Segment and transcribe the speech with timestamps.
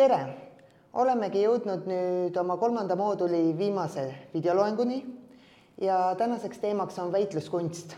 [0.00, 0.20] tere!
[0.96, 5.00] olemegi jõudnud nüüd oma kolmanda mooduli viimase videoloenguni
[5.84, 7.92] ja tänaseks teemaks on väitluskunst.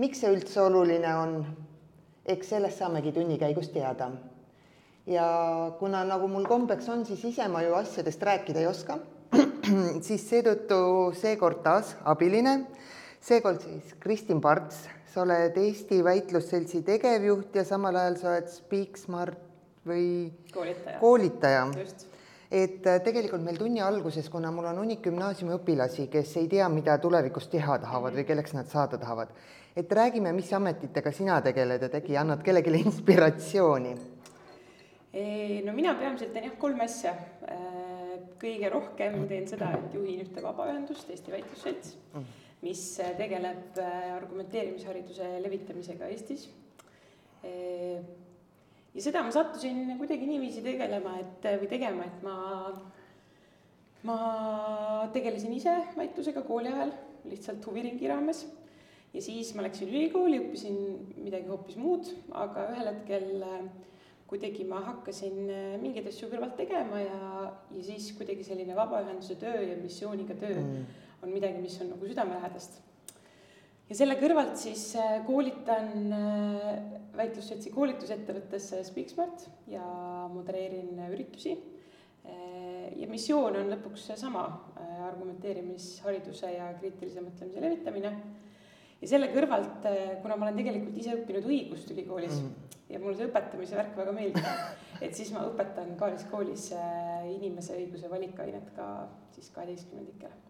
[0.00, 1.34] miks see üldse oluline on?
[2.24, 4.08] eks sellest saamegi tunni käigus teada.
[5.06, 5.26] ja
[5.82, 8.96] kuna nagu mul kombeks on, siis ise ma ju asjadest rääkida ei oska,
[10.06, 10.80] siis seetõttu
[11.20, 12.62] seekord taas abiline,
[13.20, 18.96] seekord siis Kristin Parts, sa oled Eesti Väitlusseltsi tegevjuht ja samal ajal sa oled Speak
[18.96, 19.49] Smart
[19.86, 21.64] või koolitaja, koolitaja.
[22.50, 26.68] et äh, tegelikult meil tunni alguses, kuna mul on hunnik gümnaasiumi õpilasi, kes ei tea,
[26.68, 29.32] mida tulevikus teha tahavad või kelleks nad saada tahavad,
[29.76, 33.94] et räägime, mis ametitega sina tegeled, et äkki annad kellelegi inspiratsiooni?
[35.64, 37.16] no mina peamiselt teen jah kolme asja.
[38.40, 41.96] kõige rohkem teen seda, et juhin ühte vabaühendust, Eesti Väitlusselts,
[42.62, 42.84] mis
[43.18, 46.46] tegeleb äh, argumenteerimishariduse levitamisega Eestis
[48.94, 52.36] ja seda ma sattusin kuidagi niiviisi tegelema, et või tegema, et ma,
[54.08, 54.16] ma
[55.14, 56.94] tegelesin ise väitlusega kooli ajal
[57.30, 58.46] lihtsalt huviringi raames.
[59.14, 60.76] ja siis ma läksin ülikooli, õppisin
[61.18, 63.64] midagi hoopis muud, aga ühel hetkel äh,
[64.30, 69.64] kuidagi ma hakkasin äh, mingeid asju kõrvalt tegema ja, ja siis kuidagi selline vabaühenduse töö
[69.66, 70.86] ja missiooniga töö mm.
[71.24, 72.78] on midagi, mis on nagu südamelähedast
[73.90, 76.66] ja selle kõrvalt siis äh, koolitan äh,
[77.18, 79.84] väitlusseltsi koolitusettevõttes Speaksmart ja
[80.30, 81.56] modereerin üritusi.
[82.24, 84.44] Äh, ja missioon on lõpuks seesama,
[85.10, 88.10] argumenteerimishariduse ja kriitilise mõtlemise levitamine.
[89.00, 89.86] ja selle kõrvalt,
[90.20, 92.76] kuna ma olen tegelikult ise õppinud õigust ülikoolis mm -hmm.
[92.92, 94.44] ja mulle see õpetamise värk väga meeldib,
[95.04, 96.68] et siis ma õpetan Kaalis koolis
[97.32, 100.49] inimese õiguse valikainet ka siis kaheteistkümnendikele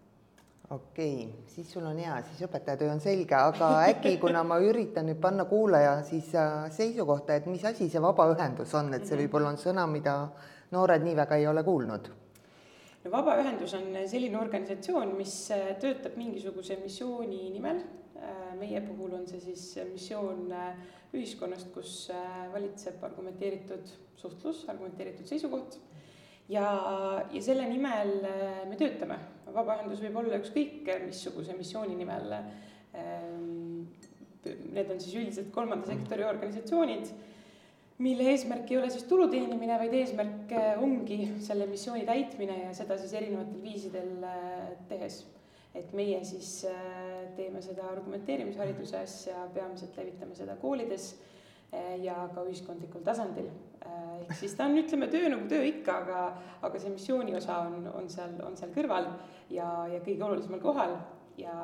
[0.70, 5.08] okei okay,, siis sul on hea, siis õpetajatöö on selge, aga äkki kuna ma üritan
[5.10, 9.24] nüüd panna kuulaja siis äh, seisukohta, et mis asi see vabaühendus on, et see mhm.
[9.24, 10.16] võib-olla on sõna, mida
[10.70, 12.06] noored nii väga ei ole kuulnud
[13.02, 17.82] no vabaühendus on selline organisatsioon, mis äh, töötab mingisuguse missiooni nimel.
[18.20, 20.53] Äh, meie puhul on see siis missioon
[21.16, 22.12] ühiskonnast, kus
[22.53, 25.80] valitseb argumenteeritud suhtlus, argumenteeritud seisukoht
[26.53, 26.69] ja,
[27.32, 28.20] ja selle nimel
[28.70, 29.19] me töötame.
[29.55, 32.34] Vabaühendus võib olla ükskõik missuguse missiooni nimel.
[32.99, 33.88] Ähm,
[34.44, 37.11] need on siis üldiselt kolmanda sektori organisatsioonid,
[38.00, 42.71] mille eesmärk ei ole siis tulu teenimine, vaid eesmärk äh, ongi selle missiooni täitmine ja
[42.77, 45.27] seda siis erinevatel viisidel äh, tehes.
[45.75, 46.65] et meie siis
[47.37, 51.12] teeme seda argumenteerimishariduse asja, peamiselt levitame seda koolides
[52.03, 53.47] ja ka ühiskondlikul tasandil
[53.84, 56.20] ehk siis ta on, ütleme, töö nagu töö ikka, aga,
[56.66, 59.08] aga see missiooni osa on, on seal, on seal kõrval
[59.50, 60.96] ja, ja kõige olulisemal kohal.
[61.41, 61.54] Ja,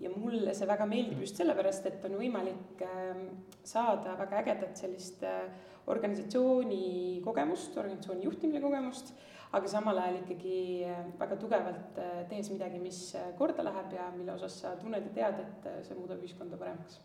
[0.00, 3.24] ja mulle see väga meeldib just sellepärast, et on võimalik äh,
[3.66, 5.48] saada väga ägedat sellist äh,
[5.90, 9.12] organisatsiooni kogemust, organisatsiooni juhtimise kogemust,
[9.56, 10.56] aga samal ajal ikkagi
[10.86, 15.10] äh, väga tugevalt äh, tehes midagi, mis äh, korda läheb ja mille osas sa tunned
[15.10, 17.00] ja tead, et äh, see muudab ühiskonda paremaks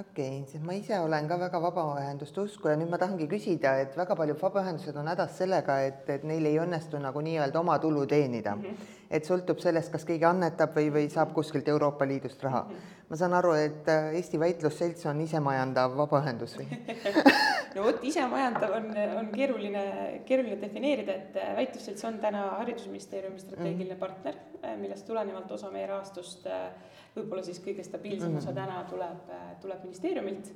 [0.00, 3.74] okei okay,, sest ma ise olen ka väga vabaühenduste usku ja nüüd ma tahangi küsida,
[3.84, 7.78] et väga paljud vabaühendused on hädas sellega, et, et neil ei õnnestu nagu nii-öelda oma
[7.82, 8.62] tulu teenida mm.
[8.62, 8.98] -hmm.
[9.10, 12.74] et sõltub sellest, kas keegi annetab või, või saab kuskilt Euroopa Liidust raha mm.
[12.74, 13.06] -hmm.
[13.10, 16.68] ma saan aru, et äh, Eesti Väitlusselts on isemajandav vabaühendus või
[17.74, 19.84] no vot, isemajandav on, on keeruline,
[20.28, 24.00] keeruline defineerida, et äh, Väitlusselts on täna Haridusministeeriumi strateegiline -hmm.
[24.00, 26.46] partner, äh, millest tulenevalt osa meie rahastust
[27.16, 30.52] võib-olla siis kõige stabiilsem osa täna tuleb, tuleb ministeeriumilt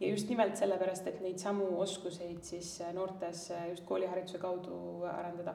[0.00, 5.54] ja just nimelt sellepärast, et neid samu oskuseid siis noortes just koolihariduse kaudu arendada.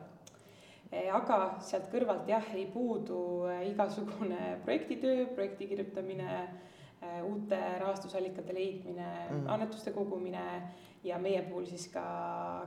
[1.14, 6.36] aga sealt kõrvalt jah, ei puudu igasugune projektitöö, projekti kirjutamine,
[7.24, 9.50] uute rahastusallikate leidmine mm, -hmm.
[9.52, 10.44] annetuste kogumine
[11.04, 12.04] ja meie puhul siis ka,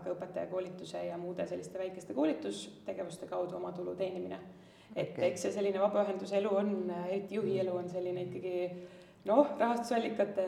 [0.04, 4.40] ka õpetajakoolituse ja muude selliste väikeste koolitustegevuste kaudu oma tulu teenimine
[4.96, 5.30] et okay.
[5.30, 6.72] eks see selline vabaühenduse elu on,
[7.08, 8.54] eriti juhi elu on selline ikkagi
[9.26, 10.46] noh, rahastusallikate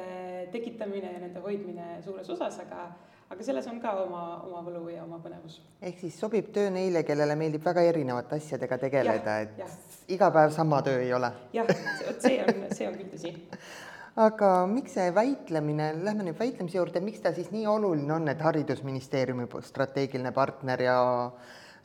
[0.52, 2.86] tekitamine ja nende hoidmine suures osas, aga,
[3.28, 5.60] aga selles on ka oma, oma võlu ja oma põnevus.
[5.82, 9.68] ehk siis sobib töö neile, kellele meeldib väga erinevate asjadega tegeleda, et ja.
[10.16, 11.32] iga päev sama töö ei ole.
[11.52, 11.68] jah,
[12.06, 13.34] vot see on, see on küll tõsi
[14.18, 18.40] aga miks see väitlemine, lähme nüüd väitlemise juurde, miks ta siis nii oluline on, et
[18.42, 20.96] Haridusministeeriumi strateegiline partner ja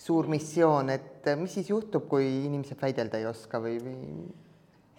[0.02, 4.34] suur missioon, et mis siis juhtub, kui inimesed väidelda ei oska või, või?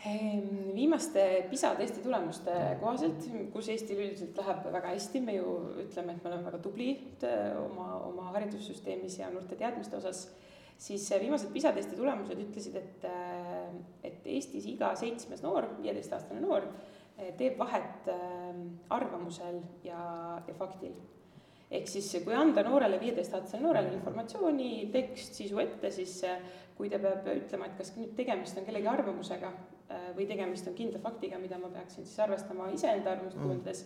[0.04, 6.14] Ehm, viimaste PISA testi tulemuste kohaselt, kus Eestil üldiselt läheb väga hästi, me ju ütleme,
[6.14, 10.26] et me oleme väga tublid äh, oma, oma haridussüsteemis ja noorte teadmiste osas,
[10.78, 13.06] siis viimased PISA testi tulemused ütlesid, et,
[14.04, 16.68] et Eestis iga seitsmes noor, viieteistaastane noor,
[17.38, 18.08] teeb vahet
[18.94, 20.00] arvamusel ja,
[20.46, 20.94] ja faktil.
[21.74, 26.20] Ehk siis kui anda noorele, viieteistaastasele noorele informatsiooni, tekst, sisu ette, siis
[26.76, 29.50] kui ta peab ütlema, et kas nüüd tegemist on kellegi arvamusega
[30.16, 33.46] või tegemist on kindla faktiga, mida ma peaksin siis arvestama iseenda arvamust mm.
[33.46, 33.84] kujundades,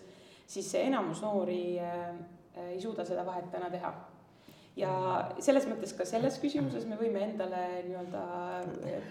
[0.49, 3.93] siis enamus noori ei suuda seda vahet täna teha.
[4.79, 4.91] Ja
[5.43, 8.23] selles mõttes ka selles küsimuses me võime endale nii-öelda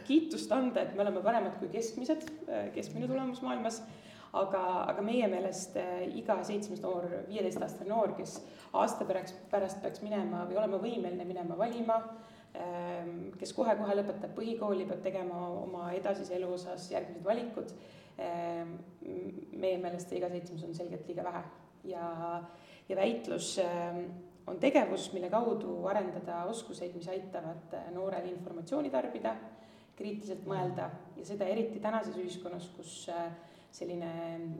[0.07, 2.23] kiitust anda, et me oleme paremad kui keskmised,
[2.75, 3.81] keskmine tulemus maailmas,
[4.41, 8.37] aga, aga meie meelest eh, iga seitsmes noor, viieteistaastane noor, kes
[8.77, 11.97] aasta pärast, pärast peaks minema või olema võimeline minema valima,
[12.57, 17.73] ehm, kes kohe-kohe lõpetab põhikooli, peab tegema oma edasise elu osas järgmised valikud,
[18.17, 18.77] ehm,
[19.57, 21.43] meie meelest iga seitsmes on selgelt liiga vähe.
[21.87, 22.07] Ja,
[22.89, 24.07] ja väitlus ehm,
[24.47, 29.35] on tegevus, mille kaudu arendada oskuseid, mis aitavad noorel informatsiooni tarbida,
[29.97, 33.31] kriitiliselt mõelda ja seda eriti tänases ühiskonnas, kus äh,
[33.71, 34.11] selline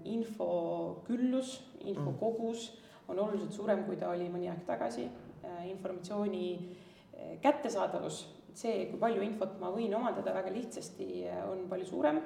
[0.06, 1.54] infoküllus,
[1.88, 2.70] infokogus
[3.08, 5.08] on oluliselt suurem, kui ta oli mõni aeg tagasi.
[5.48, 8.22] Äh, informatsiooni äh, kättesaadavus,
[8.58, 11.10] see, kui palju infot ma võin omandada väga lihtsasti,
[11.46, 12.18] on palju suurem,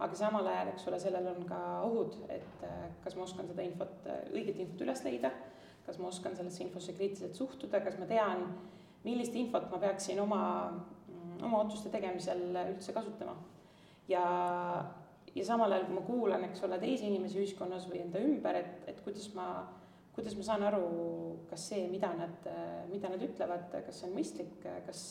[0.00, 2.64] aga samal ajal, eks ole, sellel on ka ohud, et
[3.04, 5.32] kas ma oskan seda infot, õiget infot üles leida
[5.86, 8.46] kas ma oskan sellesse infosse kriitiliselt suhtuda, kas ma tean,
[9.04, 10.42] millist infot ma peaksin oma,
[11.44, 13.36] oma otsuste tegemisel üldse kasutama.
[14.08, 14.24] ja,
[15.34, 18.84] ja samal ajal, kui ma kuulan, eks ole, teisi inimesi ühiskonnas või enda ümber, et,
[18.92, 19.48] et kuidas ma,
[20.14, 20.84] kuidas ma saan aru,
[21.50, 22.48] kas see, mida nad,
[22.92, 25.10] mida nad ütlevad, kas see on mõistlik, kas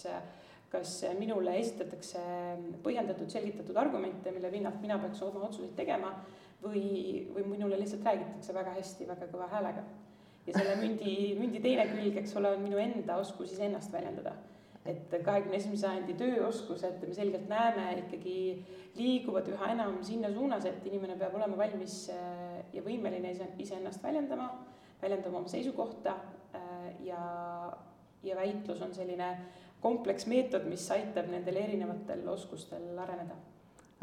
[0.73, 2.21] kas minule esitatakse
[2.81, 6.09] põhjendatud, selgitatud argumente, mille pinnalt mina peaks oma otsuseid tegema
[6.63, 9.83] või, või minule lihtsalt räägitakse väga hästi, väga kõva häälega
[10.47, 14.33] ja selle mündi, mündi teine külg, eks ole, on minu enda oskus iseennast väljendada.
[14.85, 18.37] Et kahekümne esimese sajandi tööoskused, me selgelt näeme, ikkagi
[18.97, 24.03] liiguvad üha enam sinna suunas, et inimene peab olema valmis äh, ja võimeline ise, iseennast
[24.03, 24.49] väljendama,
[25.01, 26.17] väljendama oma seisukohta
[26.55, 27.23] äh, ja,
[28.23, 29.31] ja väitlus on selline
[29.83, 33.39] kompleksmeetod, mis aitab nendel erinevatel oskustel areneda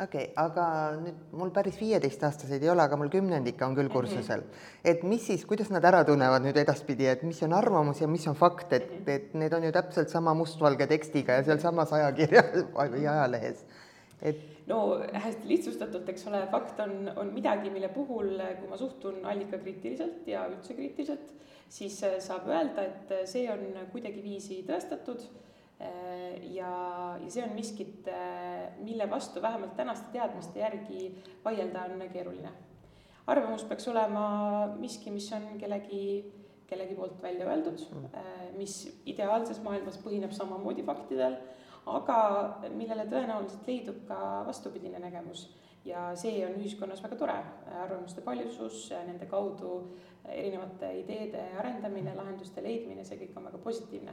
[0.04, 0.66] okei okay,, aga
[1.00, 3.96] nüüd mul päris viieteistaastaseid ei ole, aga mul kümnendik on küll mhm.
[3.96, 4.44] kursusel
[4.84, 8.26] et mis siis, kuidas nad ära tunnevad nüüd edaspidi, et mis on arvamus ja mis
[8.30, 13.04] on fakt, et et need on ju täpselt sama mustvalge tekstiga ja sealsamas ajakirjas või
[13.04, 13.64] ajalehes,
[14.22, 14.40] et.
[14.70, 14.80] no
[15.12, 20.46] hästi lihtsustatult, eks ole, fakt on, on midagi, mille puhul, kui ma suhtun allikakriitiliselt ja
[20.50, 21.34] üldse kriitiliselt,
[21.70, 25.26] siis saab öelda, et see on kuidagiviisi tõestatud
[26.50, 26.72] ja,
[27.20, 32.50] ja see on miskit, äh, mille vastu vähemalt tänaste teadmiste järgi vaielda on keeruline.
[33.26, 36.32] arvamus peaks olema miski, mis on kellegi,
[36.66, 37.80] kellegi poolt välja öeldud,
[38.14, 38.24] äh,
[38.56, 41.36] mis ideaalses maailmas põhineb samamoodi faktidel,
[41.86, 42.18] aga
[42.68, 45.48] millele tõenäoliselt leidub ka vastupidine nägemus.
[45.84, 47.34] ja see on ühiskonnas väga tore,
[47.82, 49.94] arvamuste paljusus, nende kaudu
[50.28, 54.12] erinevate ideede arendamine, lahenduste leidmine, see kõik on väga positiivne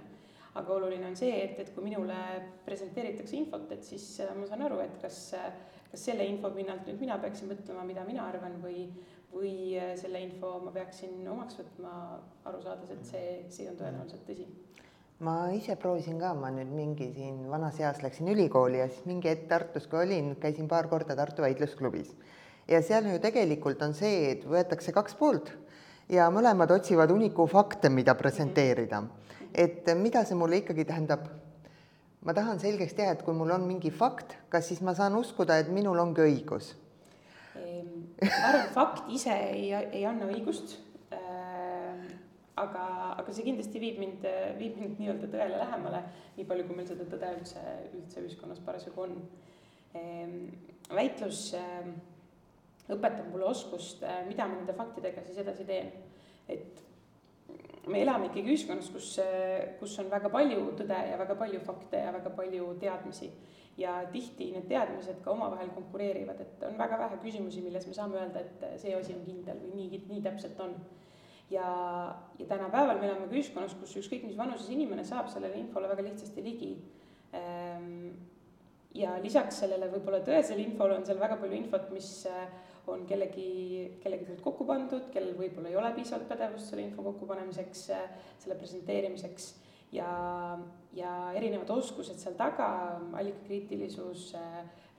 [0.58, 2.18] aga oluline on see, et, et kui minule
[2.66, 5.52] presenteeritakse infot, et siis äh, ma saan aru, et kas, äh,
[5.92, 8.88] kas selle info pinnalt nüüd mina peaksin mõtlema, mida mina arvan või,
[9.34, 11.92] või äh, selle info ma peaksin omaks võtma,
[12.50, 14.48] aru saades, et see, see on tõenäoliselt tõsi
[15.26, 19.32] ma ise proovisin ka, ma nüüd mingi siin vanas eas läksin ülikooli ja siis mingi
[19.32, 22.12] hetk Tartus, kui olin, käisin paar korda Tartu väitlusklubis.
[22.70, 25.50] ja seal ju tegelikult on see, et võetakse kaks poolt
[26.14, 29.08] ja mõlemad otsivad uniku fakte, mida presenteerida mm.
[29.08, 31.28] -hmm et mida see mulle ikkagi tähendab.
[32.22, 35.60] ma tahan selgeks teha, et kui mul on mingi fakt, kas siis ma saan uskuda,
[35.62, 36.74] et minul ongi õigus?
[37.56, 40.76] Ehm, ma arvan, et fakt ise ei, ei anna õigust
[41.14, 42.02] äh,.
[42.58, 42.84] aga,
[43.22, 44.26] aga see kindlasti viib mind,
[44.58, 46.02] viib mind nii-öelda tõele lähemale,
[46.36, 49.16] nii palju, kui meil seda tõde üldse, üldse ühiskonnas parasjagu on
[49.96, 50.36] äh,.
[50.92, 51.54] väitlus
[52.88, 55.92] õpetab mulle oskust, mida ma nende faktidega siis edasi teen.
[56.48, 56.84] et
[57.88, 59.14] me elame ikkagi ühiskonnas, kus,
[59.80, 63.32] kus on väga palju tõde ja väga palju fakte ja väga palju teadmisi.
[63.78, 68.18] ja tihti need teadmised ka omavahel konkureerivad, et on väga vähe küsimusi, milles me saame
[68.18, 70.74] öelda, et see asi on kindel või nii, nii täpselt on.
[71.54, 71.68] ja,
[72.40, 76.08] ja tänapäeval me elame ka ühiskonnas, kus ükskõik mis vanuses inimene saab sellele infole väga
[76.10, 76.72] lihtsasti ligi
[77.38, 78.10] ehm,
[78.98, 82.26] ja lisaks sellele võib-olla tõesele infole on seal väga palju infot, mis
[82.94, 87.86] on kellegi, kellegi poolt kokku pandud, kellel võib-olla ei ole piisavalt pädevust selle info kokkupanemiseks,
[88.40, 89.52] selle presenteerimiseks
[89.96, 90.10] ja,
[90.96, 92.70] ja erinevad oskused seal taga,
[93.20, 94.32] allikakriitilisus,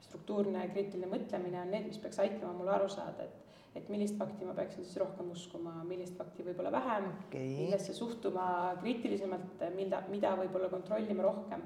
[0.08, 3.44] struktuurne kriitiline mõtlemine on need, mis peaks aitama mul aru saada, et
[3.76, 8.74] et millist fakti ma peaksin siis rohkem uskuma, millist fakti võib-olla vähem okay., millesse suhtuma
[8.80, 11.62] kriitilisemalt, mida, mida võib-olla kontrollima rohkem.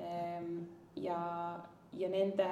[0.00, 0.54] Ehm,
[0.96, 1.18] ja,
[1.98, 2.48] ja nende,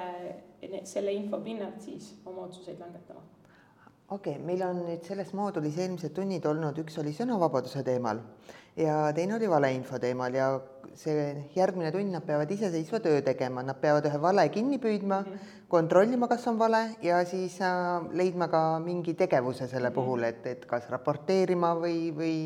[0.87, 3.21] selle info pinnalt siis oma otsuseid langetama.
[4.09, 8.21] okei okay,, meil on nüüd selles moodulis eelmised tunnid olnud, üks oli sõnavabaduse teemal
[8.77, 10.47] ja teine oli valeinfo teemal ja
[10.97, 15.33] see järgmine tund nad peavad iseseisva töö tegema, nad peavad ühe vale kinni püüdma mm,
[15.33, 15.67] -hmm.
[15.67, 19.95] kontrollima, kas on vale ja siis äh, leidma ka mingi tegevuse selle mhm.
[19.95, 22.37] puhul, et, et kas raporteerima või, või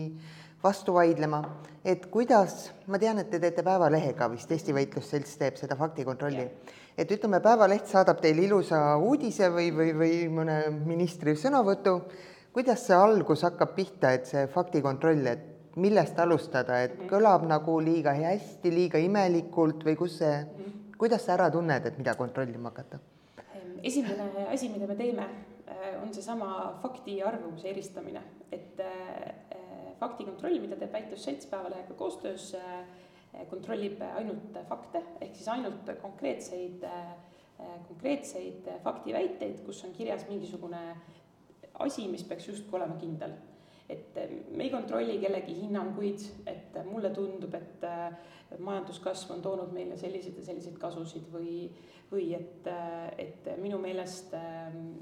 [0.63, 1.43] vastu vaidlema,
[1.85, 6.75] et kuidas, ma tean, et te teete Päevalehega vist, Eesti Võitlusselts teeb seda faktikontrolli yeah
[6.97, 11.99] et ütleme, Päevaleht saadab teile ilusa uudise või, või, või mõne ministri sõnavõtu,
[12.55, 17.09] kuidas see algus hakkab pihta, et see faktikontroll, et millest alustada, et mhm.
[17.11, 20.95] kõlab nagu liiga hästi, liiga imelikult või kus see, mhm.
[20.97, 23.03] kuidas sa ära tunned, et mida kontrollima hakata?
[23.87, 25.25] esimene asi, mida me teeme,
[25.69, 29.57] äh, on seesama fakti ja arvamuse eristamine, et äh,
[29.99, 32.81] faktikontroll, mida teeb väitlusselts Päevalehega koostöös äh,
[33.49, 36.85] kontrollib ainult fakte, ehk siis ainult konkreetseid,
[37.87, 40.81] konkreetseid faktiväiteid, kus on kirjas mingisugune
[41.85, 43.37] asi, mis peaks justkui olema kindel.
[43.89, 44.17] et
[44.51, 47.85] me ei kontrolli kellegi hinnanguid, et mulle tundub, et
[48.59, 51.69] majanduskasv on toonud meile selliseid ja selliseid kasusid või,
[52.11, 52.67] või et,
[53.17, 54.35] et minu meelest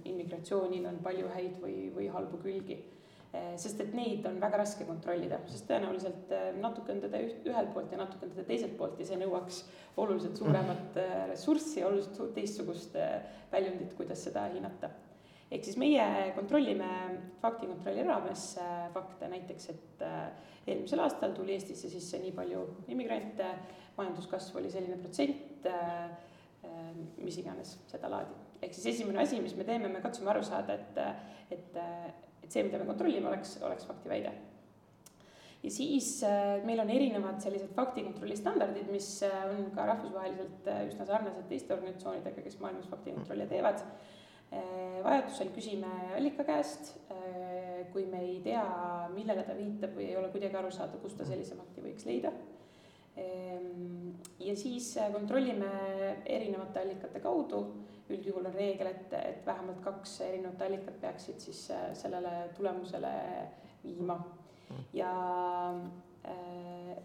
[0.06, 2.78] immigratsioonil on palju häid või, või halbu külgi
[3.60, 7.94] sest et neid on väga raske kontrollida, sest tõenäoliselt eh, natuke on teda ühelt poolt
[7.94, 9.62] ja natuke on teda teiselt poolt ja see nõuaks
[10.02, 12.98] oluliselt suuremat eh, ressurssi oluliselt teistsugust
[13.52, 14.92] väljundit, kuidas seda hinnata.
[15.52, 16.90] ehk siis meie kontrollime
[17.42, 18.48] faktikontrolli raames
[18.94, 20.06] fakte, näiteks et
[20.66, 23.52] eelmisel aastal tuli Eestisse sisse nii palju immigrante,
[23.98, 25.70] majanduskasv oli selline protsent,
[27.22, 28.34] mis iganes sedalaadi.
[28.62, 31.80] ehk siis esimene asi, mis me teeme, me katsume aru saada, et, et
[32.46, 34.34] et see, mida me kontrollime, oleks, oleks faktiväide.
[35.66, 40.84] ja siis äh, meil on erinevad sellised faktikontrolli standardid, mis äh, on ka rahvusvaheliselt äh,
[40.92, 43.82] üsna sarnased teiste organisatsioonidega, kes maailmas faktikontrolle teevad.
[45.04, 46.92] vajadusel küsime allika käest,
[47.92, 48.62] kui me ei tea,
[49.12, 52.32] millele ta viitab või ei ole kuidagi aru saada, kust ta sellise fakti võiks leida
[53.18, 55.72] ehm, ja siis kontrollime
[56.38, 57.64] erinevate allikate kaudu
[58.10, 63.14] üldjuhul on reegel, et, et vähemalt kaks erinevat allikat peaksid siis äh, sellele tulemusele
[63.84, 64.20] viima.
[64.94, 65.12] ja,
[66.28, 66.96] äh,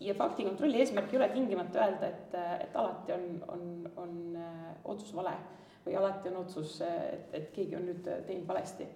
[0.00, 5.14] ja faktikontrolli eesmärk ei ole tingimata öelda, et, et alati on, on, on äh, otsus
[5.16, 5.36] vale
[5.84, 8.88] või alati on otsus, et, et keegi on nüüd teinud valesti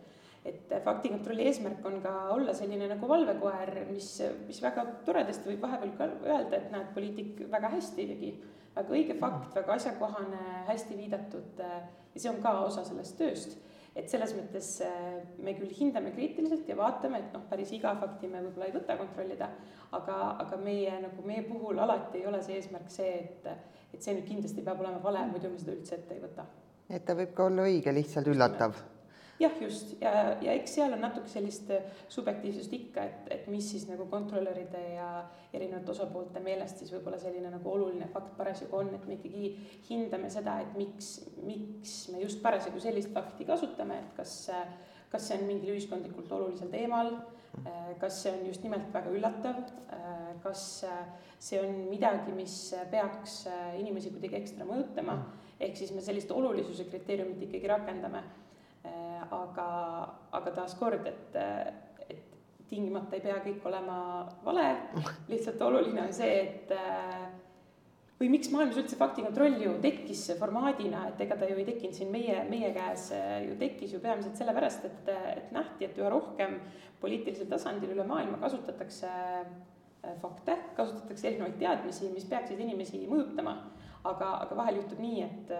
[0.44, 4.08] et faktikontrolli eesmärk on ka olla selline nagu valvekoer, mis,
[4.48, 8.32] mis väga toredasti võib vahepeal ka öelda, et näed, poliitik väga hästi tegi
[8.76, 11.82] väga õige fakt, väga asjakohane, hästi viidatud äh,
[12.14, 13.58] ja see on ka osa sellest tööst.
[13.96, 18.30] et selles mõttes äh, me küll hindame kriitiliselt ja vaatame, et noh, päris iga fakti
[18.32, 19.50] me võib-olla ei võta kontrollida,
[19.98, 24.16] aga, aga meie nagu meie puhul alati ei ole see eesmärk see, et, et see
[24.16, 26.48] nüüd kindlasti peab olema vale, muidu me seda üldse ette ei võta.
[26.88, 28.80] et ta võib ka olla õige, lihtsalt üllatav
[29.42, 29.94] jah, just.
[30.00, 34.06] Ja, ja eks seal on natuke sellist äh, subjektiivsust ikka, et, et mis siis nagu
[34.10, 35.08] kontrolöride ja
[35.52, 39.52] erinevate osapoolte meelest siis võib-olla selline nagu oluline fakt parasjagu on, et me ikkagi
[39.88, 44.36] hindame seda, et miks, miks me just parasjagu sellist fakti kasutame, et kas,
[45.12, 47.14] kas see on mingil ühiskondlikult olulisel teemal,
[47.64, 50.66] äh, kas see on just nimelt väga üllatav, äh, kas
[51.42, 52.54] see on midagi, mis
[52.90, 53.42] peaks
[53.78, 55.18] inimesi kuidagi ekstra mõjutama,
[55.62, 58.22] ehk siis me sellist olulisuse kriteeriumit ikkagi rakendame
[59.32, 59.68] aga,
[60.38, 61.38] aga taaskord, et,
[62.08, 62.26] et
[62.70, 63.96] tingimata ei pea kõik olema
[64.44, 64.66] vale,
[65.32, 66.74] lihtsalt oluline on see, et
[68.22, 72.12] või miks maailmas üldse faktikontroll ju tekkis formaadina, et ega ta ju ei tekkinud siin
[72.14, 73.08] meie, meie käes,
[73.48, 76.60] ju tekkis ju peamiselt sellepärast, et, et nähti, et üha rohkem
[77.02, 79.10] poliitilisel tasandil üle maailma kasutatakse
[80.22, 83.56] fakte, kasutatakse erinevaid teadmisi, mis peaksid inimesi mõjutama,
[84.06, 85.52] aga, aga vahel juhtub nii, et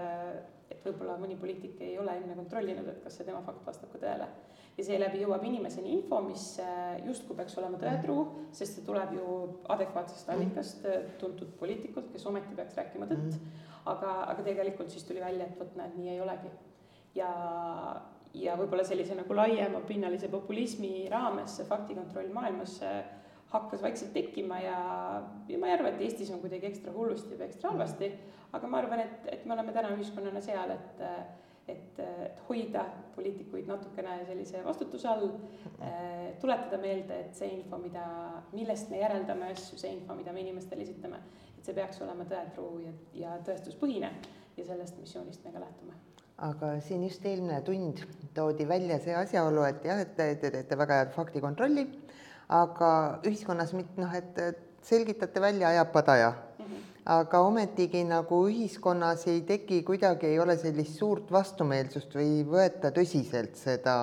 [0.72, 4.00] et võib-olla mõni poliitik ei ole enne kontrollinud, et kas see tema fakt vastab ka
[4.02, 4.28] tõele.
[4.76, 8.22] ja seeläbi jõuab inimeseni info, mis äh, justkui peaks olema tõetruu,
[8.56, 9.26] sest see tuleb ju
[9.74, 13.36] adekvaatsest allikast, äh, tuntud poliitikult, kes ometi peaks rääkima tõtt.
[13.36, 13.68] Mhm.
[13.92, 16.52] aga, aga tegelikult siis tuli välja, et vot näed, nii ei olegi.
[17.14, 17.32] ja,
[18.34, 23.02] ja võib-olla sellise nagu laiema pinnalise populismi raames see faktikontroll maailmas äh,
[23.52, 24.78] hakkas vaikselt tekkima ja,
[25.48, 28.08] ja ma ei arva, et Eestis on kuidagi ekstra hullusti või ekstra halvasti,
[28.56, 31.02] aga ma arvan, et, et me oleme täna ühiskonnana seal, et
[31.68, 35.28] et, et hoida poliitikuid natukene sellise vastutuse all,
[36.40, 38.04] tuletada meelde, et see info, mida,
[38.52, 41.20] millest me järeldame asju, see info, mida me inimestele esitame,
[41.56, 44.10] et see peaks olema tõetruu ja, ja tõestuspõhine
[44.56, 45.98] ja sellest missioonist me ka lähtume.
[46.42, 48.02] Aga siin just eelmine tund
[48.34, 51.86] toodi välja see asjaolu, et jah, et te teete väga head faktikontrolli
[52.52, 52.92] aga
[53.26, 56.64] ühiskonnas mitte noh, et selgitate välja, ajab padaja mm.
[56.64, 56.82] -hmm.
[57.16, 62.90] aga ometigi nagu ühiskonnas ei teki kuidagi, ei ole sellist suurt vastumeelsust või ei võeta
[62.90, 63.96] tõsiselt seda,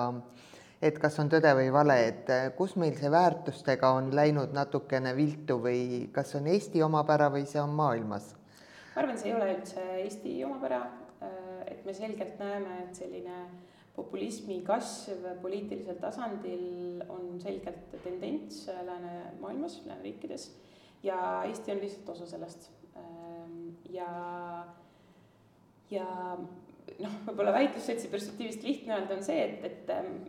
[0.82, 5.60] et kas on tõde või vale, et kus meil see väärtustega on läinud natukene viltu
[5.62, 8.34] või kas on Eesti omapära või see on maailmas?
[8.94, 10.86] ma arvan, see ei ole üldse Eesti omapära,
[11.66, 13.36] et me selgelt näeme, et selline
[13.96, 20.50] populismi kasv poliitilisel tasandil on selgelt tendents läänemaailmas, lääneriikides.
[21.02, 22.70] Ja Eesti on lihtsalt osa sellest.
[23.90, 24.10] Ja,
[25.90, 26.06] ja
[27.00, 30.20] noh, võib-olla väitlusseltsi perspektiivist lihtne öelda on see, et, et ähm,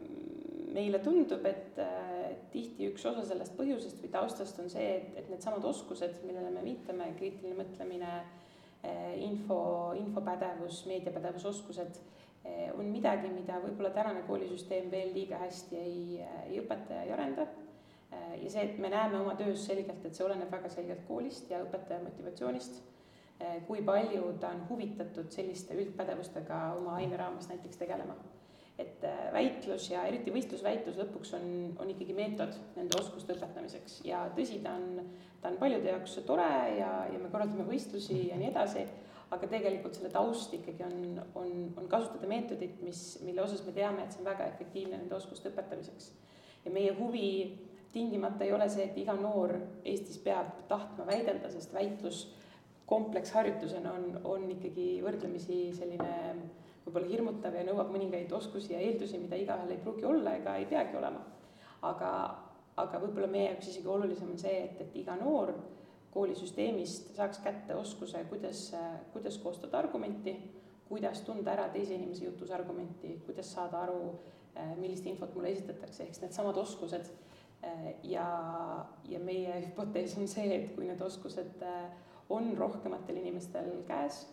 [0.73, 1.79] meile tundub, et
[2.51, 6.63] tihti üks osa sellest põhjusest või taustast on see, et, et needsamad oskused, millele me
[6.65, 8.13] viitame, kriitiline mõtlemine,
[8.87, 9.59] äh, info,
[9.99, 12.30] infopädevus, meediapädevus, oskused, äh,
[12.77, 17.47] on midagi, mida võib-olla tänane koolisüsteem veel liiga hästi ei, ei õpeta ja ei arenda.
[18.11, 21.51] Äh, ja see, et me näeme oma töös selgelt, et see oleneb väga selgelt koolist
[21.51, 22.81] ja õpetaja motivatsioonist
[23.41, 28.15] Eh, kui palju ta on huvitatud selliste üldpädevustega oma aine raames näiteks tegelema.
[28.81, 31.43] et eh, väitlus ja eriti võistlusväitlus lõpuks on,
[31.83, 35.03] on ikkagi meetod nende oskuste õpetamiseks ja tõsi, ta on,
[35.41, 36.47] ta on paljude jaoks tore
[36.79, 38.87] ja, ja me korraldame võistlusi ja nii edasi,
[39.31, 44.03] aga tegelikult selle taust ikkagi on, on, on kasutada meetodit, mis, mille osas me teame,
[44.03, 46.11] et see on väga efektiivne nende oskuste õpetamiseks.
[46.65, 47.29] ja meie huvi
[47.93, 52.25] tingimata ei ole see, et iga noor Eestis peab tahtma väidelda, sest väitlus
[52.91, 56.11] kompleksharjutusena on, on ikkagi võrdlemisi selline
[56.85, 60.67] võib-olla hirmutav ja nõuab mõningaid oskusi ja eeldusi, mida igaühel ei pruugi olla ega ei
[60.67, 61.21] peagi olema.
[61.87, 62.09] aga,
[62.83, 65.53] aga võib-olla meie jaoks isegi olulisem on see, et, et iga noor
[66.11, 68.65] koolisüsteemist saaks kätte oskuse, kuidas,
[69.13, 70.35] kuidas koostada argumenti,
[70.89, 74.01] kuidas tunda ära teise inimese jutus argumenti, kuidas saada aru,
[74.75, 77.11] millist infot mulle esitatakse, ehk siis needsamad oskused.
[78.03, 78.25] ja,
[79.09, 81.61] ja meie hüpotees on see, et kui need oskused
[82.33, 84.23] on rohkematel inimestel käes,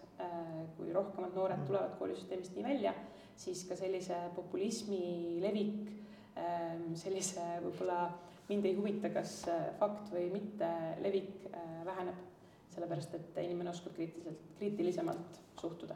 [0.76, 2.94] kui rohkemad noored tulevad koolisüsteemist nii välja,
[3.36, 5.92] siis ka sellise populismi levik,
[6.98, 8.00] sellise võib-olla
[8.48, 10.70] mind ei huvita, kas äh, fakt või mitte
[11.04, 12.18] levik äh, väheneb,
[12.74, 15.94] sellepärast et inimene oskab kriitiliselt, kriitilisemalt suhtuda.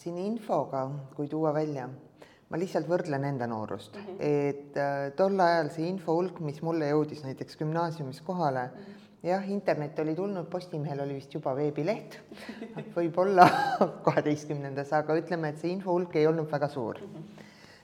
[0.00, 0.86] siin infoga,
[1.16, 1.84] kui tuua välja,
[2.48, 4.16] ma lihtsalt võrdlen enda noorust mm, -hmm.
[4.20, 9.50] et tol ajal see info hulk, mis mulle jõudis näiteks gümnaasiumis kohale mm, -hmm jah,
[9.50, 12.18] internet oli tulnud, Postimehel oli vist juba veebileht,
[12.96, 13.46] võib-olla
[14.06, 17.00] kaheteistkümnendas, aga ütleme, et see info hulk ei olnud väga suur.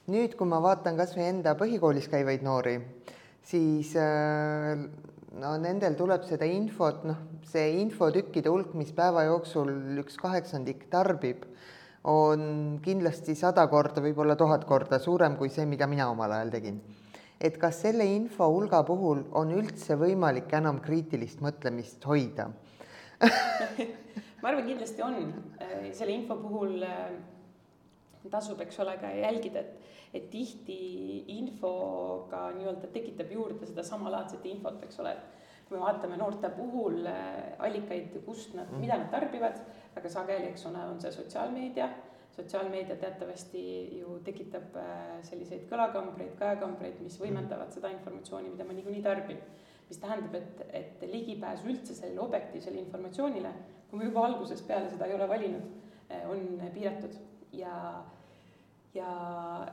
[0.09, 2.79] nüüd, kui ma vaatan kas või enda põhikoolis käivaid noori,
[3.49, 4.77] siis äh,
[5.41, 9.71] no nendel tuleb seda infot, noh, see infotükkide hulk, mis päeva jooksul
[10.03, 11.47] üks kaheksandik tarbib,
[12.09, 16.81] on kindlasti sada korda, võib-olla tuhat korda suurem kui see, mida mina omal ajal tegin
[17.39, 22.49] et kas selle info hulga puhul on üldse võimalik enam kriitilist mõtlemist hoida
[24.41, 25.17] ma arvan, kindlasti on.
[25.59, 27.09] Äh, selle info puhul äh,
[28.27, 30.79] tasub, eks ole, ka jälgida, et, et tihti
[31.37, 37.05] infoga nii-öelda tekitab juurde seda samalaadset infot, eks ole, et kui me vaatame noorte puhul
[37.07, 39.59] äh, allikaid, kust nad, mida nad tarbivad,
[39.95, 41.89] väga sageli, eks ole, on see sotsiaalmeedia.
[42.33, 43.61] Sotsiaalmeedia teatavasti
[43.99, 49.41] ju tekitab äh, selliseid kõlakambreid, käekambreid, mis võimendavad seda informatsiooni, mida ma niikuinii tarbin.
[49.89, 53.53] mis tähendab, et, et ligipääs üldse sellele objektiivsele informatsioonile,
[53.89, 55.71] kui ma juba algusest peale seda ei ole valinud,
[56.09, 56.43] äh, on
[56.75, 57.15] piiratud
[57.53, 58.03] ja,
[58.93, 59.11] ja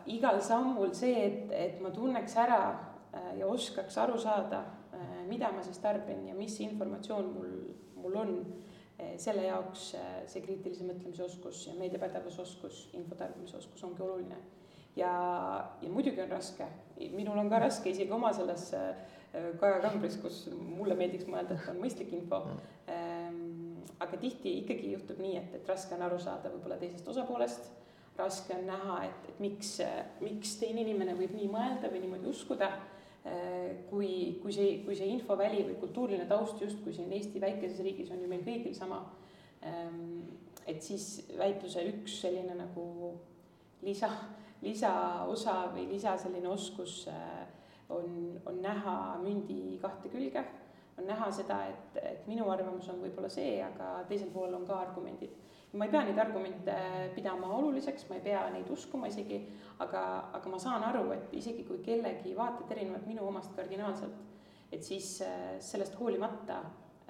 [0.06, 4.64] igal sammul see, et, et ma tunneks ära äh, ja oskaks aru saada,
[5.26, 7.50] mida ma siis tarbin ja mis informatsioon mul,
[8.00, 8.30] mul on
[8.96, 9.90] Eh, selle jaoks
[10.24, 14.38] see kriitilise mõtlemise oskus ja meediapädevusoskus, infotarbimisoskus ongi oluline.
[14.96, 15.10] ja,
[15.82, 16.64] ja muidugi on raske,
[17.12, 18.70] minul on ka raske isegi oma selles
[19.60, 22.38] Kaja Kambris, kus mulle meeldiks mõelda, et on mõistlik info.
[22.88, 23.06] Ehm,
[24.00, 27.70] aga tihti ikkagi juhtub nii, et, et raske on aru saada võib-olla teisest osapoolest,
[28.18, 29.76] raske on näha, et, et miks,
[30.22, 32.70] miks teine inimene võib nii mõelda või niimoodi uskuda.
[33.26, 38.12] Äh, kui, kui see, kui see infoväli või kultuuriline taust justkui siin Eesti väikeses riigis
[38.14, 39.00] on ju meil kõigil sama,
[39.66, 40.28] ähm,
[40.62, 42.85] et siis väitluse üks selline nagu
[43.82, 44.12] lisa,
[44.62, 47.42] lisaosa või lisa selline oskus äh,
[47.90, 50.44] on, on näha mündi kahte külge,
[50.98, 54.78] on näha seda, et, et minu arvamus on võib-olla see, aga teisel poolel on ka
[54.80, 55.35] argumendid
[55.76, 56.74] ma ei pea neid argumente
[57.14, 59.40] pidama oluliseks, ma ei pea neid uskuma isegi,
[59.85, 60.02] aga,
[60.38, 64.20] aga ma saan aru, et isegi kui kellegi vaated erinevad minu omast kardinaalselt,
[64.72, 66.61] et siis äh, sellest hoolimata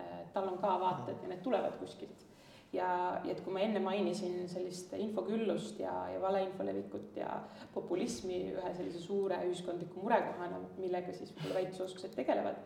[0.01, 2.25] äh, tal on ka vaated ja need tulevad kuskilt.
[2.73, 2.89] ja,
[3.25, 7.29] ja et kui ma enne mainisin sellist infoküllust ja, ja valeinfo levikut ja
[7.75, 12.59] populismi ühe sellise suure ühiskondliku murekohana, millega siis võib-olla väitlusoskused tegelevad,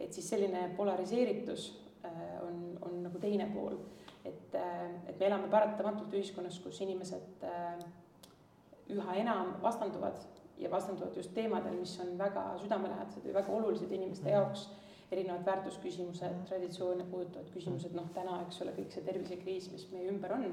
[0.00, 1.68] et siis selline polariseeritus
[2.04, 2.12] äh,
[2.46, 3.78] on, on nagu teine pool.
[4.24, 4.54] et,
[5.08, 7.46] et me elame paratamatult ühiskonnas, kus inimesed
[8.92, 10.18] üha enam vastanduvad
[10.58, 14.66] ja vastanduvad just teemadel, mis on väga südamelähedased või väga olulised inimeste jaoks,
[15.12, 20.34] erinevad väärtusküsimused, traditsioone puudutavad küsimused, noh täna, eks ole, kõik see tervisekriis, mis meie ümber
[20.36, 20.50] on,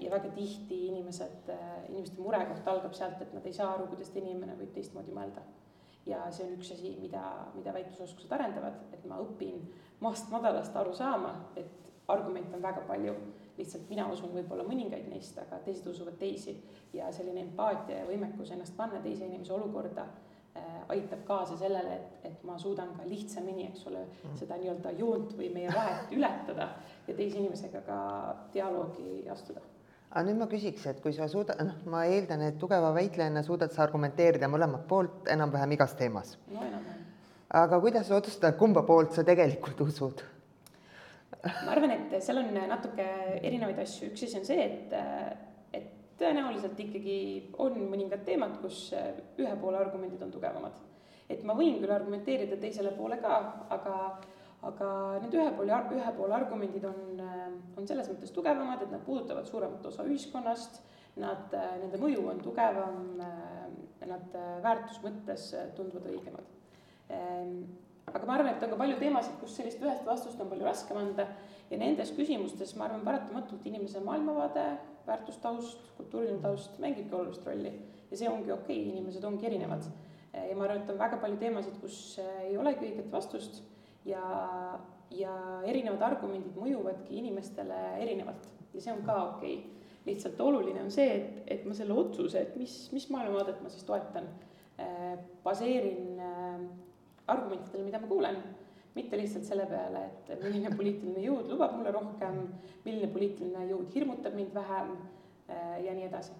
[0.00, 1.50] ja väga tihti inimesed,
[1.88, 5.44] inimeste murekoht algab sealt, et nad ei saa aru, kuidas inimene võib teistmoodi mõelda.
[6.06, 7.22] Ja see on üks asi, mida,
[7.54, 9.62] mida väitlusoskused arendavad, et ma õpin
[10.02, 13.14] maast madalast aru saama, et argumente on väga palju
[13.58, 16.56] lihtsalt mina usun võib-olla mõningaid neist, aga teised usuvad teisi.
[16.92, 20.04] ja selline empaatia ja võimekus ennast panna teise inimese olukorda
[20.56, 24.92] äh, aitab kaasa sellele, et, et ma suudan ka lihtsamini, eks ole mm., seda nii-öelda
[24.98, 26.68] joont või meie vahet ületada
[27.08, 27.98] ja teise inimesega ka
[28.54, 29.64] dialoogi astuda
[30.12, 33.72] aga nüüd ma küsiks, et kui sa suudad, noh, ma eeldan, et tugeva väitlejana suudad
[33.72, 36.36] sa argumenteerida mõlemat poolt enam-vähem igas teemas.
[36.52, 37.06] no enam-vähem.
[37.62, 40.22] aga kuidas sa otsustad, kumba poolt sa tegelikult usud?
[41.42, 43.06] ma arvan, et seal on natuke
[43.40, 44.92] erinevaid asju, üks asi on see, et,
[45.72, 45.88] et
[46.20, 47.18] tõenäoliselt ikkagi
[47.64, 50.76] on mõningad teemad, kus ühe poole argumendid on tugevamad.
[51.32, 53.40] et ma võin küll argumenteerida teisele poole ka,
[53.72, 53.96] aga,
[54.62, 54.88] aga
[55.24, 57.22] need ühe poole, ühe poole argumendid on,
[57.76, 60.80] on selles mõttes tugevamad, et nad puudutavad suuremat osa ühiskonnast,
[61.22, 63.00] nad, nende mõju on tugevam,
[64.06, 66.52] nad väärtusmõttes tunduvad õigemad.
[68.12, 70.98] Aga ma arvan, et on ka palju teemasid, kus sellist ühest vastust on palju raskem
[71.00, 71.26] anda.
[71.70, 74.64] Ja nendes küsimustes ma arvan, paratamatult inimese maailmavaade,
[75.06, 77.72] väärtustaust, kultuuriline taust mängibki olulist rolli.
[78.10, 79.86] Ja see ongi okei okay,, inimesed ongi erinevad.
[80.32, 81.96] ja ma arvan, et on väga palju teemasid, kus
[82.44, 83.62] ei olegi õiget vastust
[84.08, 84.24] ja,
[85.10, 85.34] ja
[85.68, 89.88] erinevad argumendid mõjuvadki inimestele erinevalt ja see on ka okei okay.
[90.06, 93.84] lihtsalt oluline on see, et, et ma selle otsuse, et mis, mis maailmavaadet ma siis
[93.86, 94.26] toetan,
[95.44, 96.18] baseerin
[97.26, 98.38] argumentidele, mida ma kuulen,
[98.94, 102.40] mitte lihtsalt selle peale, et milline poliitiline jõud lubab mulle rohkem,
[102.86, 104.96] milline poliitiline jõud hirmutab mind vähem
[105.48, 106.34] äh, ja nii edasi.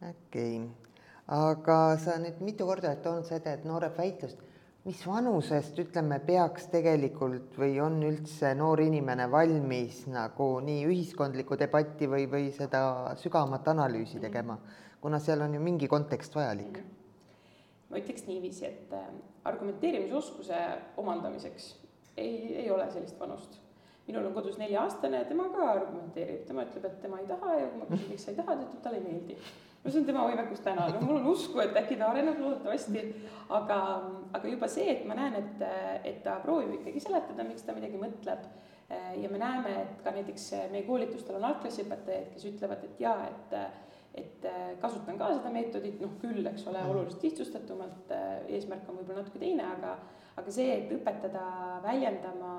[0.00, 0.68] okei okay.,
[1.38, 4.40] aga sa nüüd mitu korda oled toonud seda, et nooreb väitlust,
[4.84, 12.08] mis vanusest, ütleme, peaks tegelikult või on üldse noor inimene valmis nagu nii ühiskondlikku debatti
[12.08, 14.58] või, või seda sügavamat analüüsi tegema,
[15.00, 16.80] kuna seal on ju mingi kontekst vajalik
[17.88, 19.06] ma ütleks niiviisi, et äh,
[19.48, 20.58] argumenteerimisoskuse
[21.00, 21.70] omandamiseks
[22.18, 23.60] ei, ei ole sellist vanust.
[24.08, 27.66] minul on kodus nelja-aastane ja tema ka argumenteerib, tema ütleb, et tema ei taha ja
[27.68, 29.36] kui ma küsin, miks sa ei taha, ta ütleb, talle ei meeldi.
[29.82, 33.04] No see on tema võimekus täna, no mul on usku, et äkki ta areneb loodetavasti,
[33.56, 33.80] aga,
[34.36, 35.66] aga juba see, et ma näen, et,
[36.08, 38.48] et ta proovib ikkagi seletada, miks ta midagi mõtleb.
[38.88, 43.60] Ja me näeme, et ka näiteks meie koolitustel on algklassiõpetajaid, kes ütlevad, et jaa, et
[44.18, 44.46] et
[44.80, 46.90] kasutan ka seda meetodit, noh küll, eks ole, mm.
[46.90, 48.14] oluliselt lihtsustatumalt,
[48.50, 49.92] eesmärk on võib-olla natuke teine, aga
[50.38, 51.44] aga see, et õpetada
[51.84, 52.52] väljendama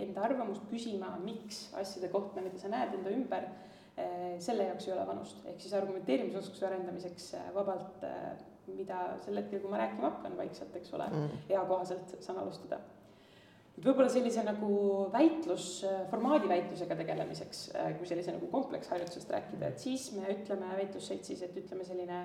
[0.00, 3.48] enda arvamust, küsima, miks asjade kohta, mida sa näed enda ümber,
[4.42, 8.02] selle jaoks ei ole vanust, ehk siis argumenteerimisoskuse arendamiseks vabalt,
[8.74, 12.80] mida sel hetkel, kui ma rääkima hakkan vaikselt, eks ole mm., eakohaselt saan alustada
[13.82, 14.70] võib-olla sellise nagu
[15.12, 15.68] väitlus,
[16.10, 21.56] formaadi väitlusega tegelemiseks, äh, kui sellise nagu kompleksharjutusest rääkida, et siis me ütleme väitlusseltsis, et
[21.58, 22.20] ütleme selline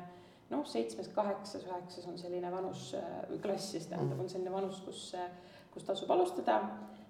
[0.50, 5.10] noh, seitsmes, kaheksas, üheksas on selline vanus, äh, klass siis tähendab, on selline vanus, kus,
[5.18, 5.30] äh,
[5.74, 6.62] kus tasub alustada.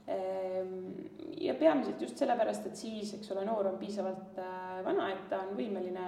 [0.09, 0.85] Ehm,
[1.39, 4.39] ja peamiselt just sellepärast, et siis, eks ole, noor on piisavalt
[4.85, 6.07] vana, et ta on võimeline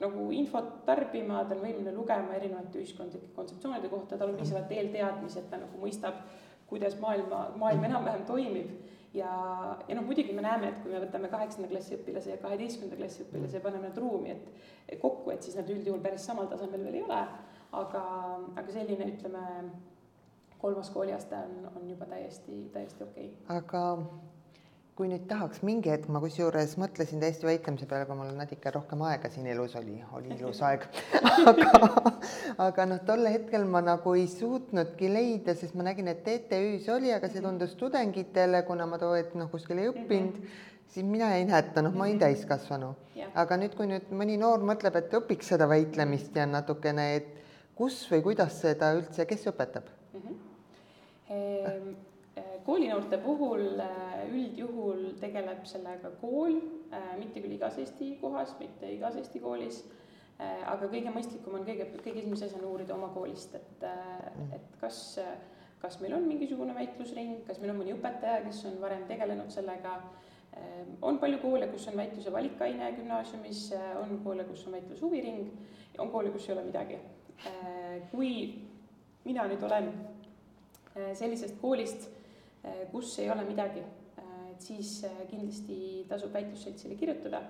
[0.00, 5.40] nagu infot tarbima, ta on võimeline lugema erinevate ühiskondlike kontseptsioonide kohta, tal on piisavalt eelteadmisi,
[5.40, 6.20] et ta nagu mõistab
[6.66, 8.70] kuidas maailma, maailm enam-vähem toimib.
[9.14, 9.30] ja,
[9.88, 13.22] ja noh, muidugi me näeme, et kui me võtame kaheksanda klassi õpilase ja kaheteistkümnenda klassi
[13.24, 16.98] õpilase ja paneme nad ruumi, et kokku, et siis nad üldjuhul päris samal tasemel veel
[16.98, 17.20] ei ole.
[17.76, 18.02] aga,
[18.56, 19.40] aga selline, ütleme,
[20.66, 23.56] kolmas kooliaste on, on juba täiesti, täiesti okei okay..
[23.56, 23.82] aga
[24.96, 29.02] kui nüüd tahaks mingi hetk, ma kusjuures mõtlesin täiesti väitlemise peale, kui mul natuke rohkem
[29.04, 30.86] aega siin elus oli, oli ilus aeg
[31.52, 31.90] aga,
[32.64, 37.12] aga noh, tol hetkel ma nagu ei suutnudki leida, sest ma nägin, et TTÜ-s oli,
[37.14, 40.88] aga see tundus tudengitele, kuna ma too hetk noh, kuskil ei õppinud mm, -hmm.
[40.96, 42.24] siis mina jäin hätta, noh, ma olin mhm.
[42.24, 43.30] täiskasvanu yeah..
[43.44, 47.30] aga nüüd, kui nüüd mõni noor mõtleb, et õpiks seda väitlemist ja natukene, et
[47.76, 50.20] kus või kuidas seda üldse, kes õpetab mm?
[50.20, 50.45] -hmm.
[51.30, 51.94] Ehm
[52.66, 56.58] koolinoorte puhul äh, üldjuhul tegeleb sellega kool,
[56.90, 59.84] äh, mitte küll igas Eesti kohas, mitte igas Eesti koolis,
[60.68, 63.84] aga kõige mõistlikum on kõige, kõige esimese asjana uurida oma koolist, et,
[64.52, 64.98] et kas,
[65.80, 69.94] kas meil on mingisugune väitlusring, kas meil on mõni õpetaja, kes on varem tegelenud sellega,
[71.08, 73.62] on palju koole, kus on väitluse valikaine gümnaasiumis,
[74.02, 75.48] on koole, kus on väitlushuviring,
[76.04, 77.00] on koole, kus ei ole midagi.
[78.12, 78.30] kui
[79.24, 79.88] mina nüüd olen
[81.14, 82.08] sellisest koolist
[82.90, 83.82] kus ei ole midagi,
[84.50, 84.98] et siis
[85.30, 85.78] kindlasti
[86.08, 87.42] tasub väitlusseltsile kirjutada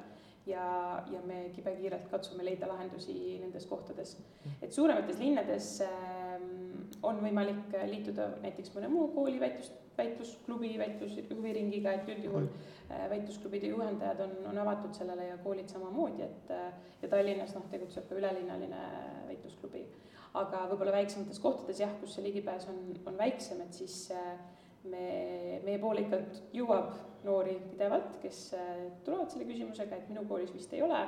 [0.46, 0.66] ja,
[1.12, 4.16] ja me kibekiirelt katsume leida lahendusi nendes kohtades.
[4.62, 5.72] et suuremates linnades
[7.02, 12.48] on võimalik liituda näiteks mõne muu kooli väitlus, väitlusklubi, väitlushuviringiga, et üldjuhul
[13.10, 16.52] väitlusklubide juhendajad on, on avatud sellele ja koolid samamoodi, et
[17.02, 18.82] ja Tallinnas noh, tegutseb ka ülelinnaline
[19.30, 19.86] väitlusklubi
[20.42, 24.34] aga võib-olla väiksemates kohtades jah, kus see ligipääs on, on väiksem, et siis äh,
[24.90, 25.06] me,
[25.64, 26.20] meie poole ikka
[26.56, 26.92] jõuab
[27.26, 28.74] noori pidevalt, kes äh,
[29.06, 31.00] tulevad selle küsimusega, et minu koolis vist ei ole,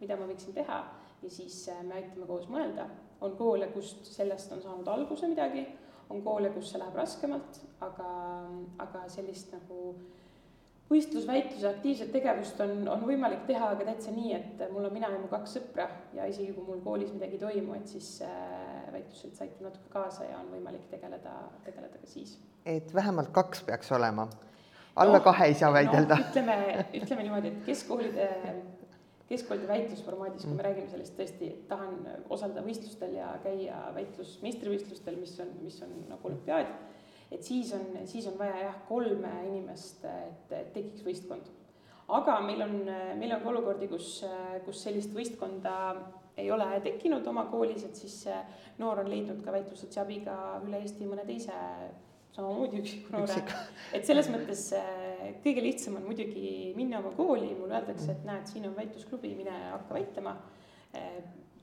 [0.00, 0.80] mida ma võiksin teha,
[1.22, 2.88] ja siis äh, me aitame koos mõelda.
[3.24, 5.64] on koole, kust sellest on saanud alguse midagi,
[6.12, 8.08] on koole, kus see läheb raskemalt, aga,
[8.84, 9.94] aga sellist nagu
[10.90, 15.18] võistlusväitluse aktiivset tegevust on, on võimalik teha aga täitsa nii, et mul on mina ja
[15.20, 18.10] mu kaks sõpra ja isegi kui mul koolis midagi ei toimu, et siis
[18.92, 22.36] väitluselt aitab natuke kaasa ja on võimalik tegeleda, tegeleda ka siis.
[22.68, 24.28] et vähemalt kaks peaks olema?
[24.96, 26.30] alla no, kahe ei saa väidelda no,?
[26.30, 28.28] ütleme, ütleme niimoodi, et keskkoolide,
[29.28, 31.96] keskkoolide väitlusformaadis, kui me räägime sellest tõesti, tahan
[32.28, 36.70] osaleda võistlustel ja käia väitlus meistrivõistlustel, mis on, mis on nagu olümpiaad,
[37.34, 41.50] et siis on, siis on vaja jah, kolme inimest, et, tekiks võistkond.
[42.14, 42.76] aga meil on,
[43.18, 44.20] meil on ka olukordi, kus,
[44.66, 45.74] kus sellist võistkonda
[46.36, 48.24] ei ole tekkinud oma koolis, et siis
[48.78, 51.54] noor on leidnud ka väitlussotsi-abiga üle Eesti mõne teise
[52.34, 53.42] samamoodi üksiku noore.
[53.94, 54.66] et selles mõttes
[55.44, 59.54] kõige lihtsam on muidugi minna oma kooli, mulle öeldakse, et näed, siin on väitlusklubi, mine
[59.70, 60.36] hakka väitlema.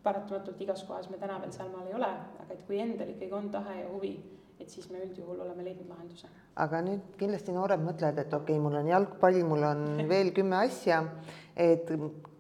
[0.02, 2.10] Paratamatult igas kohas me täna veel sealmaal ei ole,
[2.42, 4.16] aga et kui endal ikkagi on tahe ja huvi
[4.62, 6.30] et siis me üldjuhul oleme leidnud lahenduse.
[6.62, 10.60] aga nüüd kindlasti noored mõtlevad, et okei okay,, mul on jalgpall, mul on veel kümme
[10.62, 11.02] asja,
[11.58, 11.90] et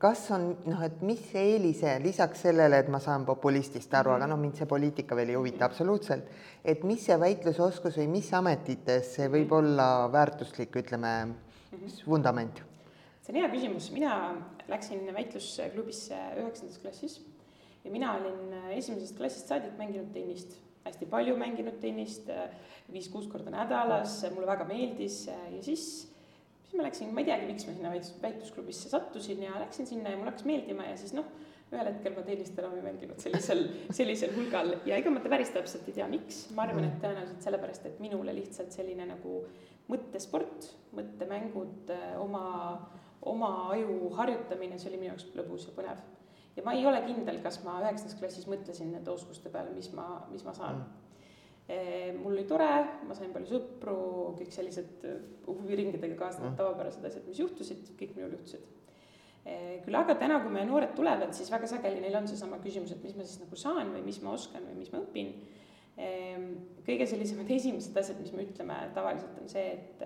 [0.02, 4.40] kas on noh, et mis eelise lisaks sellele, et ma saan populistist aru aga noh,
[4.42, 6.30] mind see poliitika veel ei huvita absoluutselt,
[6.64, 9.58] et mis see väitlusoskus või mis ametites see võib mhm.
[9.60, 11.38] olla väärtuslik, ütleme mm,
[11.72, 12.02] -hmm.
[12.08, 12.64] vundament?
[13.22, 14.16] see on hea küsimus, mina
[14.70, 17.20] läksin väitlusklubisse üheksandas klassis
[17.84, 22.30] ja mina olin esimesest klassist saadik mänginud tennist hästi palju mänginud tennist,
[22.92, 25.86] viis-kuus korda nädalas, mulle väga meeldis ja siis,
[26.66, 30.20] siis ma läksin, ma ei teagi, miks ma sinna väitlusklubisse sattusin ja läksin sinna ja
[30.20, 31.28] mulle hakkas meeldima ja siis noh,
[31.72, 33.66] ühel hetkel ma tennist enam ei mänginud sellisel,
[34.00, 37.86] sellisel hulgal ja ega ma päris täpselt ei tea, miks, ma arvan, et tõenäoliselt sellepärast,
[37.88, 39.44] et minule lihtsalt selline nagu
[39.92, 42.46] mõttesport, mõttemängud, oma,
[43.28, 46.04] oma aju harjutamine, see oli minu jaoks lõbus ja põnev
[46.56, 50.08] ja ma ei ole kindel, kas ma üheksandas klassis mõtlesin nende oskuste peale, mis ma,
[50.32, 51.02] mis ma saan mm
[52.24, 52.70] mul oli tore,
[53.08, 53.96] ma sain palju sõpru,
[54.40, 55.06] kõik sellised
[55.46, 56.60] huviringidega kaasnevad mm.
[56.60, 58.66] tavapärased asjad, mis juhtusid, kõik minul juhtusid.
[59.86, 63.06] küll aga täna, kui meie noored tulevad, siis väga sageli neil on seesama küsimus, et
[63.06, 65.32] mis ma siis nagu saan või mis ma oskan või mis ma õpin.
[66.86, 70.06] kõige sellisemad esimesed asjad, mis me ütleme tavaliselt on see, et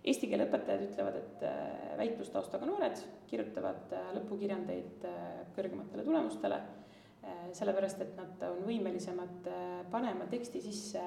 [0.00, 2.96] Eesti keele õpetajad ütlevad, et äh, väitlustaustaga noored
[3.28, 5.24] kirjutavad äh, lõpukirjandeid äh,
[5.56, 6.60] kõrgematele tulemustele,
[7.52, 9.48] sellepärast et nad on võimelisemad
[9.92, 11.02] panema teksti sisse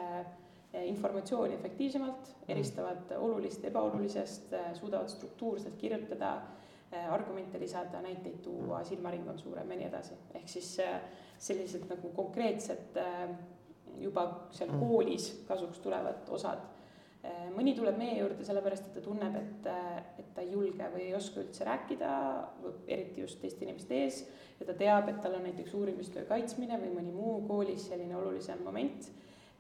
[0.78, 6.36] informatsiooni efektiivsemalt, eristavad olulist ebaolulisest, suudavad struktuurselt kirjutada,
[7.10, 10.20] argumente lisada, näiteid tuua, silmaring on suurem ja nii edasi.
[10.38, 10.70] ehk siis
[11.42, 13.02] sellised nagu konkreetsed
[13.98, 14.86] juba seal mm.
[14.86, 16.62] koolis kasuks tulevad osad
[17.56, 21.08] mõni tuleb meie juurde sellepärast, et ta tunneb, et, äh, et ta ei julge või
[21.08, 22.12] ei oska üldse rääkida,
[22.88, 24.22] eriti just teiste inimeste ees,
[24.60, 28.64] ja ta teab, et tal on näiteks uurimistöö kaitsmine või mõni muu koolis selline olulisem
[28.66, 29.10] moment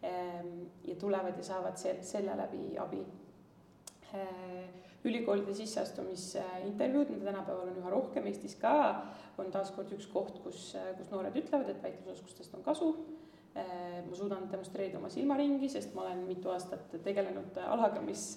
[0.03, 3.03] ähm, ja tulevad ja saavad se-, selle läbi abi.
[4.13, 4.63] Äh,
[5.03, 8.75] ülikoolide sisseastumisintervjuud, mida tänapäeval on üha rohkem Eestis ka,
[9.37, 12.93] on taaskord üks koht, kus, kus noored ütlevad, et väitlusoskustest on kasu
[13.53, 18.31] ma suudan demonstreerida oma silmaringi, sest ma olen mitu aastat tegelenud alaga, mis,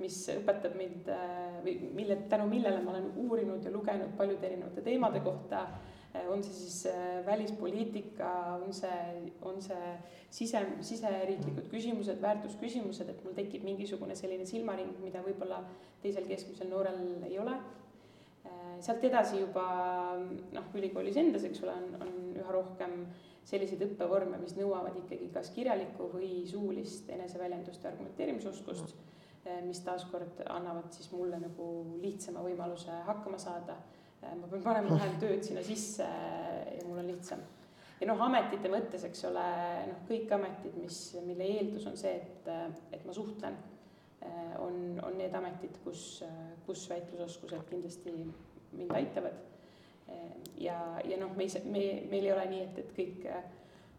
[0.00, 4.84] mis õpetab mind äh, või mille, tänu millele ma olen uurinud ja lugenud paljude erinevate
[4.86, 5.66] teemade kohta,
[6.16, 6.94] äh, on see siis
[7.26, 8.30] välispoliitika,
[8.64, 9.92] on see, on see
[10.30, 15.62] sise, siseriiklikud küsimused, väärtusküsimused, et mul tekib mingisugune selline silmaring, mida võib-olla
[16.02, 17.56] teisel keskmisel noorel ei ole.
[18.84, 19.62] Sealt edasi juba
[20.52, 23.00] noh, ülikoolis endas, eks ole, on, on üha rohkem
[23.46, 28.96] selliseid õppevorme, mis nõuavad ikkagi kas kirjalikku või suulist eneseväljendust ja argumenteerimisoskust,
[29.44, 31.68] eh, mis taaskord annavad siis mulle nagu
[32.02, 33.78] lihtsama võimaluse hakkama saada.
[34.22, 37.44] Eh, ma pean panema vähem tööd sinna sisse ja mul on lihtsam.
[38.00, 39.46] ja noh, ametite mõttes, eks ole,
[39.92, 42.50] noh, kõik ametid, mis, mille eeldus on see, et,
[42.92, 43.56] et ma suhtlen,
[44.20, 46.24] eh, on, on need ametid, kus,
[46.66, 48.12] kus väitlusoskused kindlasti
[48.74, 49.55] mind aitavad
[50.60, 53.26] ja, ja noh, me ei, me, meil ei ole nii, et, et kõik,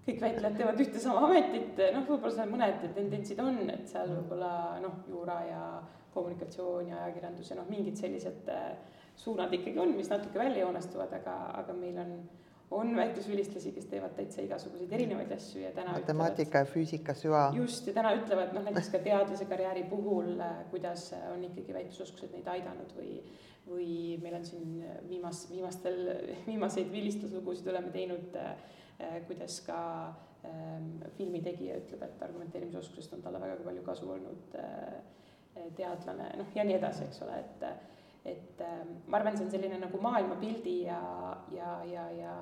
[0.07, 4.51] kõik väitlejad teevad ühte sama ametit, noh, võib-olla seal mõned tendentsid on, et seal võib-olla
[4.83, 5.61] noh, juura ja
[6.15, 8.71] kommunikatsioon ja ajakirjandus ja noh, mingid sellised äh,
[9.17, 12.13] suunad ikkagi on, mis natuke välja joonestuvad, aga, aga meil on,
[12.71, 17.49] on väitlusvilistlasi, kes teevad täitsa igasuguseid erinevaid asju ja täna matemaatika ja füüsika süva.
[17.55, 22.33] just, ja täna ütlevad noh, näiteks ka teadlase karjääri puhul, äh, kuidas on ikkagi väitlusoskused
[22.35, 23.21] neid aidanud või
[23.67, 25.97] või meil on siin viimas, viimastel,
[26.49, 28.53] viimaseid vilistluslugusid oleme teinud äh,
[28.99, 29.79] Äh, kuidas ka
[30.45, 34.95] ähm, filmitegija ütleb, et argumenteerimisoskusest on talle väga palju kasu olnud äh,
[35.77, 37.67] teadlane, noh ja nii edasi, eks ole, et
[38.27, 40.99] et ähm, ma arvan, see on selline nagu maailmapildi ja,
[41.53, 42.33] ja, ja, ja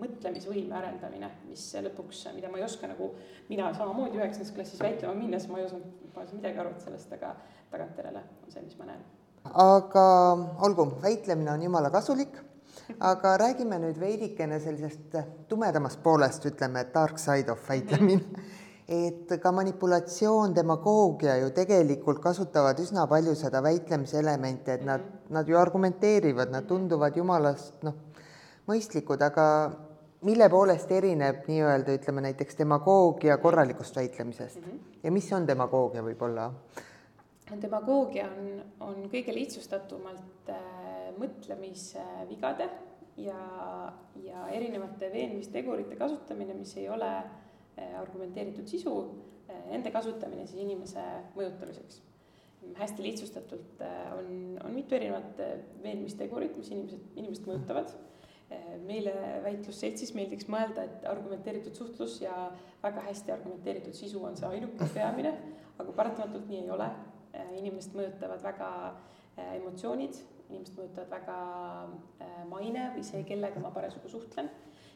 [0.00, 3.12] mõtlemisvõime arendamine, mis lõpuks, mida ma ei oska nagu,
[3.48, 7.14] mina samamoodi üheksandas klassis väitlema minnes, ma ei osanud, ma ei osanud midagi arvata sellest,
[7.18, 7.34] aga
[7.70, 9.02] tagantjärele on see, mis ma näen.
[9.66, 10.06] aga
[10.66, 12.40] olgu, väitlemine on jumala kasulik
[13.00, 15.16] aga räägime nüüd veidikene sellisest
[15.48, 18.34] tumedamast poolest, ütleme, dark side of väitlemine mm.
[18.34, 18.59] -hmm.
[18.90, 25.30] Et ka manipulatsioon, demagoogia ju tegelikult kasutavad üsna palju seda väitlemise elementi, et nad -hmm.
[25.30, 27.94] nad ju argumenteerivad, nad tunduvad jumalast noh,
[28.66, 29.46] mõistlikud, aga
[30.22, 34.78] mille poolest erineb nii-öelda ütleme näiteks demagoogia korralikust väitlemisest mm -hmm.
[35.02, 36.52] ja mis on demagoogia võib-olla?
[37.62, 42.68] demagoogia on, on kõige lihtsustatumalt äh, mõtlemisvigade
[43.16, 43.40] ja,
[44.22, 47.49] ja erinevate veenmistegurite kasutamine, mis ei ole eh,
[48.00, 48.94] argumenteeritud sisu,
[49.48, 51.04] eh, nende kasutamine siis inimese
[51.36, 52.06] mõjutamiseks.
[52.76, 55.38] hästi lihtsustatult eh, on, on mitu erinevat
[55.82, 57.96] veenmistegurit, mis inimesed, inimest mõjutavad.
[58.82, 59.12] meile
[59.44, 62.48] väitlusseltsis meeldiks mõelda, et argumenteeritud suhtlus ja
[62.82, 65.30] väga hästi argumenteeritud sisu on see ainuke peamine,
[65.78, 66.90] aga paratamatult nii ei ole.
[67.60, 68.70] inimest mõjutavad väga
[69.54, 70.18] emotsioonid
[70.50, 71.36] inimest mõjutavad väga
[72.50, 74.50] maine või see, kellega ma parasjagu suhtlen.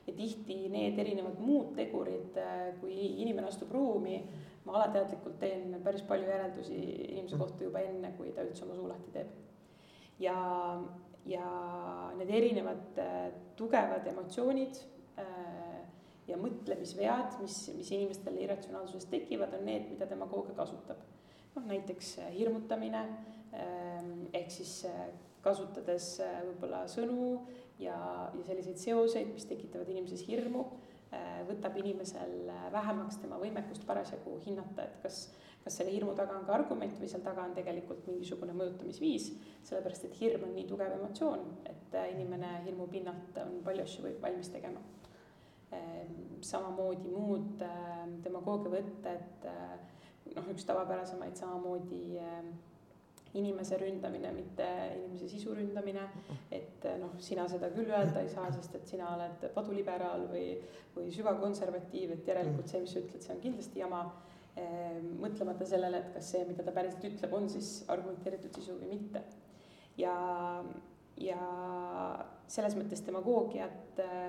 [0.06, 4.18] Ja tihti need erinevad muud tegurid, äh, kui inimene astub ruumi,
[4.64, 6.76] ma alateadlikult teen päris palju järeldusi
[7.14, 9.32] inimese kohta juba enne, kui ta üldse oma suu lahti teeb.
[10.20, 10.36] ja,
[11.28, 11.46] ja
[12.18, 13.24] need erinevad äh,
[13.56, 14.82] tugevad emotsioonid
[16.24, 21.02] ja mõtlemisvead, mis, mis inimestel irratsionaalsusest tekivad, on need, mida demagoogia kasutab.
[21.54, 23.04] noh, näiteks hirmutamine
[24.34, 24.80] ehk siis
[25.44, 27.36] kasutades äh, võib-olla sõnu
[27.78, 27.96] ja,
[28.34, 30.64] ja selliseid seoseid, mis tekitavad inimeses hirmu,
[31.14, 35.24] äh, võtab inimesel äh, vähemaks tema võimekust parasjagu hinnata, et kas,
[35.64, 39.30] kas selle hirmu taga on ka argument või seal taga on tegelikult mingisugune mõjutamisviis,
[39.66, 44.52] sellepärast et hirm on nii tugev emotsioon, et inimene hirmu pinnalt on palju asju valmis
[44.54, 44.82] tegema.
[46.44, 47.62] samamoodi muud
[48.22, 49.46] demagoogia võtted,
[50.36, 52.20] noh, üks tavapärasemaid samamoodi
[53.34, 54.66] inimese ründamine, mitte
[54.96, 56.06] inimese sisu ründamine.
[56.50, 60.46] et noh, sina seda küll öelda ei saa, sest et sina oled paduliberaal või,
[60.94, 64.04] või süvakonservatiiv, et järelikult see, mis sa ütled, see on kindlasti jama.
[64.54, 68.92] Ehm, mõtlemata sellele, et kas see, mida ta päriselt ütleb, on siis argumenteeritud sisu või
[68.92, 69.24] mitte.
[69.98, 70.14] ja,
[71.18, 71.40] ja
[72.50, 74.28] selles mõttes demagoogiat äh,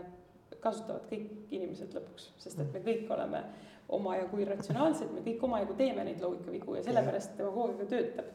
[0.62, 3.44] kasutavad kõik inimesed lõpuks, sest et me kõik oleme
[3.96, 8.34] omajagu irratsionaalsed, me kõik omajagu teeme neid loogikavigu ja sellepärast demagoogia ka töötab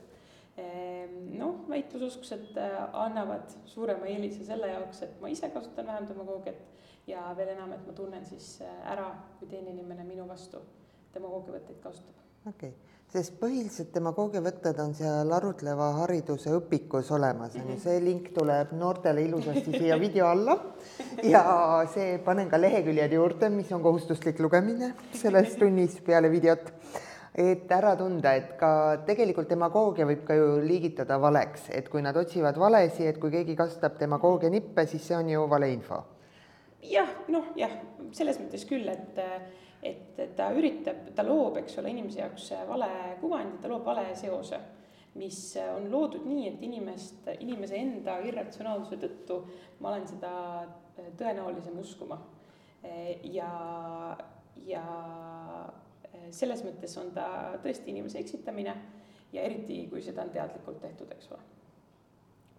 [1.39, 6.61] noh, väitlusoskused äh, annavad suurema eelise selle jaoks, et ma ise kasutan vähem demagoogiat
[7.11, 10.63] ja veel enam, et ma tunnen siis äh, ära, kui teine inimene minu vastu
[11.15, 12.17] demagoogiavõtteid kasutab.
[12.47, 17.83] okei okay., sest põhilised demagoogiavõtted on seal arutleva hariduse õpikus olemas, on ju, mhm.
[17.83, 20.57] see link tuleb noortele ilusasti siia video alla
[21.27, 21.45] ja
[21.91, 26.71] see, panen ka leheküljed juurde, mis on kohustuslik lugemine selles tunnis peale videot
[27.35, 28.73] et ära tunda, et ka
[29.07, 33.55] tegelikult demagoogia võib ka ju liigitada valeks, et kui nad otsivad valesi, et kui keegi
[33.59, 36.03] kasutab demagoogia nippe, siis see on ju valeinfo.
[36.83, 37.73] jah, noh jah,
[38.13, 39.21] selles mõttes küll, et
[39.83, 42.91] et ta üritab, ta loob, eks ole, inimese jaoks vale
[43.21, 44.59] kuvandi, ta loob vale seose,
[45.17, 49.39] mis on loodud nii, et inimest, inimese enda irratsionaalsuse tõttu
[49.81, 50.33] ma olen seda
[51.19, 52.21] tõenäolisem uskuma.
[53.33, 53.49] ja,
[54.67, 54.85] ja
[56.31, 57.27] selles mõttes on ta
[57.63, 58.75] tõesti inimese eksitamine
[59.33, 61.43] ja eriti, kui seda on teadlikult tehtud, eks ole.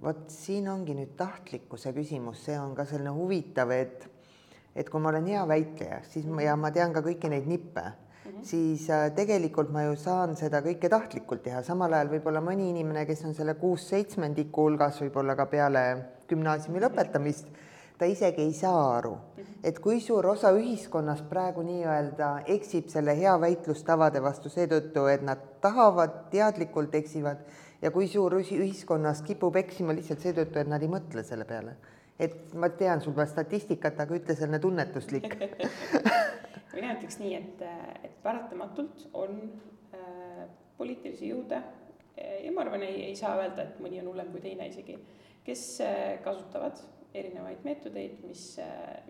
[0.01, 4.07] vot siin ongi nüüd tahtlikkuse küsimus, see on ka selline huvitav, et
[4.75, 7.81] et kui ma olen hea väitleja, siis ma ja ma tean ka kõiki neid nippe
[7.81, 8.43] mm, -hmm.
[8.43, 13.05] siis äh, tegelikult ma ju saan seda kõike tahtlikult teha, samal ajal võib-olla mõni inimene,
[13.05, 15.83] kes on selle kuus seitsmendiku hulgas, võib-olla ka peale
[16.29, 17.70] gümnaasiumi lõpetamist mm, -hmm
[18.01, 19.11] ta isegi ei saa aru,
[19.61, 25.43] et kui suur osa ühiskonnast praegu nii-öelda eksib selle hea väitlustavade vastu seetõttu, et nad
[25.61, 27.43] tahavad, teadlikult eksivad
[27.81, 31.75] ja kui suur ühiskonnast kipub eksima lihtsalt seetõttu, et nad ei mõtle selle peale.
[32.17, 35.37] et ma tean sul pole statistikat, aga ütle selline tunnetuslik
[36.75, 37.61] mina ütleks nii, et,
[38.01, 39.37] et paratamatult on
[39.93, 40.47] äh,
[40.77, 41.61] poliitilisi jõude
[42.17, 44.97] ja ma arvan, ei, ei saa öelda, et mõni on hullem kui teine isegi,
[45.45, 46.81] kes äh, kasutavad
[47.13, 48.45] erinevaid meetodeid, mis,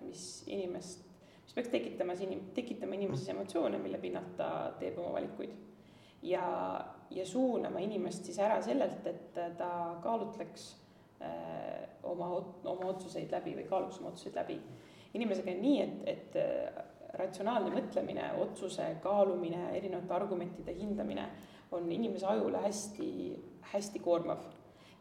[0.06, 1.06] mis inimest,
[1.44, 5.54] mis peaks tekitamas inim-, tekitama inimeses emotsioone, mille pinnalt ta teeb oma valikuid.
[6.24, 6.46] ja,
[7.10, 9.72] ja suunama inimest siis ära sellelt, et ta
[10.04, 10.68] kaalutleks
[11.22, 12.30] äh, oma,
[12.64, 14.60] oma otsuseid läbi või kaaluks oma otsuseid läbi.
[15.14, 16.84] inimesega on nii, et, et äh,
[17.20, 21.28] ratsionaalne mõtlemine, otsuse kaalumine, erinevate argumentide hindamine
[21.72, 23.12] on inimese ajule hästi,
[23.74, 24.46] hästi koormav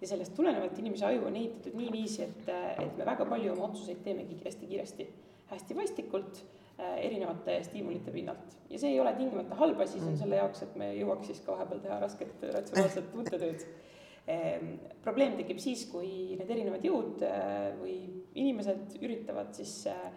[0.01, 2.48] ja sellest tulenevalt inimese aju on ehitatud niiviisi, et,
[2.84, 5.07] et me väga palju oma otsuseid teemegi hästi-kiiresti,
[5.51, 8.57] hästi vastikult äh, erinevate stiimulite pinnalt.
[8.70, 11.44] ja see ei ole tingimata halb asi, see on selle jaoks, et me jõuaks siis
[11.44, 13.68] ka vahepeal teha rasket ratsionaalset mõttetööd
[14.30, 14.74] ehm,.
[15.05, 17.96] probleem tekib siis, kui need erinevad jõud äh, või
[18.40, 20.11] inimesed üritavad siis äh,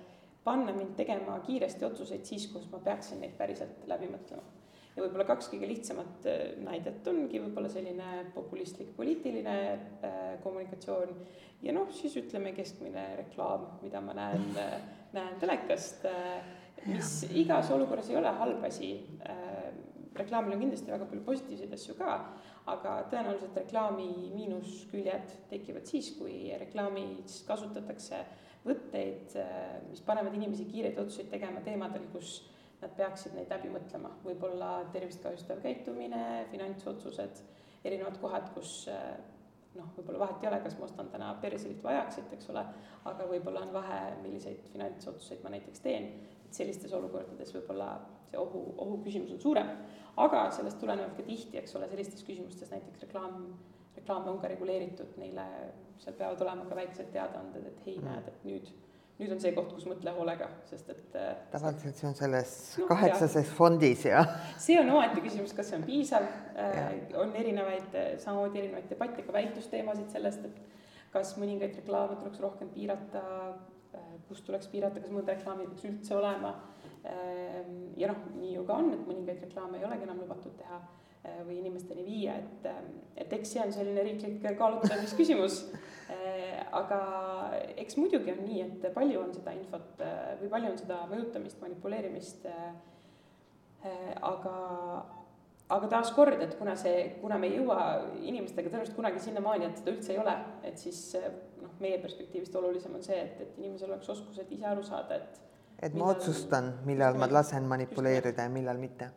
[0.43, 4.62] panna mind tegema kiiresti otsuseid siis, kus ma peaksin neid päriselt läbi mõtlema
[4.95, 11.15] ja võib-olla kaks kõige lihtsamat äh, näidet ongi võib-olla selline populistlik poliitiline äh, kommunikatsioon.
[11.63, 14.77] Ja noh, siis ütleme keskmine reklaam, mida ma näen äh,,
[15.15, 16.05] näen telekast
[16.83, 18.95] mis igas olukorras ei ole halb asi.
[20.13, 22.15] Reklaamil on kindlasti väga palju positiivseid asju ka,
[22.69, 28.19] aga tõenäoliselt reklaami miinusküljed tekivad siis, kui reklaamis kasutatakse
[28.65, 29.37] võtteid,
[29.89, 32.35] mis panevad inimesi kiireid otsuseid tegema teemadel, kus
[32.83, 37.43] nad peaksid neid läbi mõtlema, võib-olla tervist kahjustav käitumine, finantsotsused,
[37.87, 39.13] erinevad kohad, kus eh,
[39.77, 42.63] noh, võib-olla vahet ei ole, kas ma ostan täna perselit või ajaksit, eks ole,
[43.09, 46.09] aga võib-olla on vahe, milliseid finantsotsuseid ma näiteks teen,
[46.45, 47.89] et sellistes olukordades võib-olla
[48.29, 49.69] see ohu, ohu küsimus on suurem.
[50.17, 53.47] aga sellest tulenevalt ka tihti, eks ole, sellistes küsimustes näiteks reklaam,
[53.95, 55.45] reklaam on ka reguleeritud, neile
[55.97, 58.69] seal peavad olema ka väiksed teadaanded, et hei, näed, et nüüd
[59.21, 62.87] nüüd on see koht, kus mõtle hoolega, sest et äh, tavaliselt see on selles no,
[62.89, 63.51] kaheksases jah.
[63.59, 64.23] fondis ja
[64.61, 66.25] see on omaette küsimus, kas see on piisav,
[66.57, 66.79] äh,
[67.21, 72.73] on erinevaid, äh, samamoodi erinevaid debatte, ka väitlusteemasid sellest, et kas mõningaid reklaame tuleks rohkem
[72.73, 73.21] piirata,
[74.25, 76.55] kus tuleks piirata, kas mõnda reklaami peaks üldse olema.
[77.99, 80.79] ja noh, nii ju ka on, et mõningaid reklaame ei olegi enam lubatud teha
[81.45, 85.59] või inimesteni viia, et, ähm, et eks see on selline riiklik kaalutlemisküsimus.
[86.63, 86.99] Äh, aga
[87.77, 91.61] eks muidugi on nii, et palju on seda infot äh, või palju on seda mõjutamist,
[91.63, 92.47] manipuleerimist.
[94.23, 94.51] aga,
[95.75, 97.79] aga taaskord, et kuna see, kuna me ei jõua
[98.15, 101.01] inimestega tõenäoliselt kunagi sinnamaani, et seda üldse ei ole, et siis
[101.59, 105.41] noh, meie perspektiivist olulisem on see, et, et inimesel oleks oskused ise aru saada, et.
[105.83, 109.11] et ma otsustan, millal ma lasen manipuleerida ja millal mitte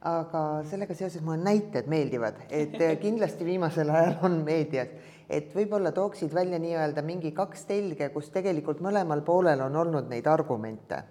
[0.00, 4.94] aga sellega seoses mulle näited meeldivad, et äh, kindlasti viimasel ajal on meedias,
[5.30, 10.26] et võib-olla tooksid välja nii-öelda mingi kaks telge, kus tegelikult mõlemal poolel on olnud neid
[10.26, 11.04] argumente.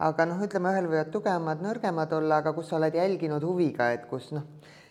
[0.00, 4.06] aga noh, ütleme, ühel võivad tugevamad, nõrgemad olla, aga kus sa oled jälginud huviga, et
[4.08, 4.46] kus noh,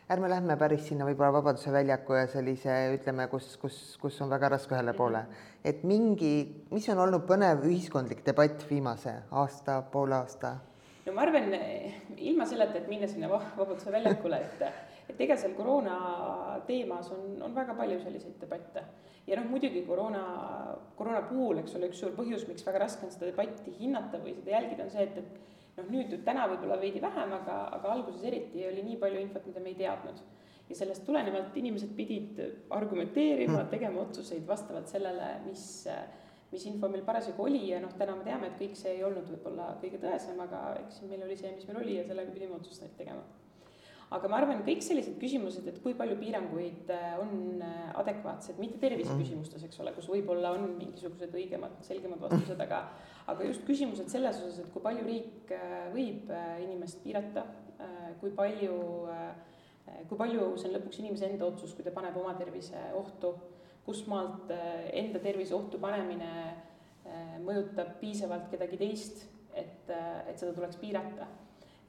[0.10, 4.54] ärme lähme päris sinna võib-olla Vabaduse väljaku ja sellise, ütleme, kus, kus, kus on väga
[4.54, 5.26] raske ühele poole.
[5.64, 10.60] et mingi, mis on olnud põnev ühiskondlik debatt viimase aasta, poole aasta
[11.10, 11.50] no ma arvan,
[12.18, 14.62] ilma selleta, et minna sinna Vabaduse väljakule, et,
[15.10, 15.96] et ega seal koroona
[16.68, 18.84] teemas on, on väga palju selliseid debatte.
[19.28, 20.24] ja noh, muidugi koroona,
[20.98, 24.36] koroona puhul, eks ole, üks suur põhjus, miks väga raske on seda debatti hinnata või
[24.38, 28.24] seda jälgida, on see, et, et noh, nüüd täna võib-olla veidi vähem, aga, aga alguses
[28.26, 30.24] eriti oli nii palju infot, mida me ei teadnud.
[30.70, 35.64] ja sellest tulenevalt inimesed pidid argumenteerima, tegema otsuseid vastavalt sellele, mis
[36.52, 39.28] mis info meil parasjagu oli ja noh, täna me teame, et kõik see ei olnud
[39.30, 42.96] võib-olla kõige tõesem, aga eks meil oli see, mis meil oli ja sellega pidime otsuseid
[42.98, 43.22] tegema.
[44.16, 48.80] Aga ma arvan, kõik sellised küsimused, et kui palju piiranguid äh, on äh, adekvaatsed, mitte
[48.82, 52.84] terviseküsimustes, eks ole, kus võib-olla on mingisugused õigemad, selgemad vastused, aga
[53.30, 56.32] aga just küsimused selles osas, et kui palju riik äh, võib
[56.64, 57.46] inimest piirata,
[58.20, 58.74] kui palju,
[60.10, 63.32] kui palju see on lõpuks inimese enda otsus, kui ta paneb oma tervise ohtu
[63.86, 66.34] kust maalt enda tervise ohtu panemine
[67.46, 69.24] mõjutab piisavalt kedagi teist,
[69.56, 71.30] et, et seda tuleks piirata.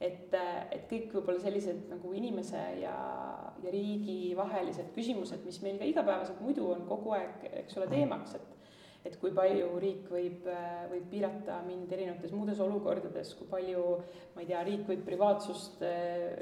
[0.01, 0.33] Et,
[0.73, 2.95] et kõik võib-olla sellised nagu inimese ja,
[3.61, 8.39] ja riigi vahelised küsimused, mis meil ka igapäevaselt muidu on kogu aeg, eks ole, teemaks,
[8.39, 8.57] et
[9.01, 10.43] et kui palju riik võib,
[10.91, 13.85] võib piirata mind erinevates muudes olukordades, kui palju,
[14.35, 15.81] ma ei tea, riik võib privaatsust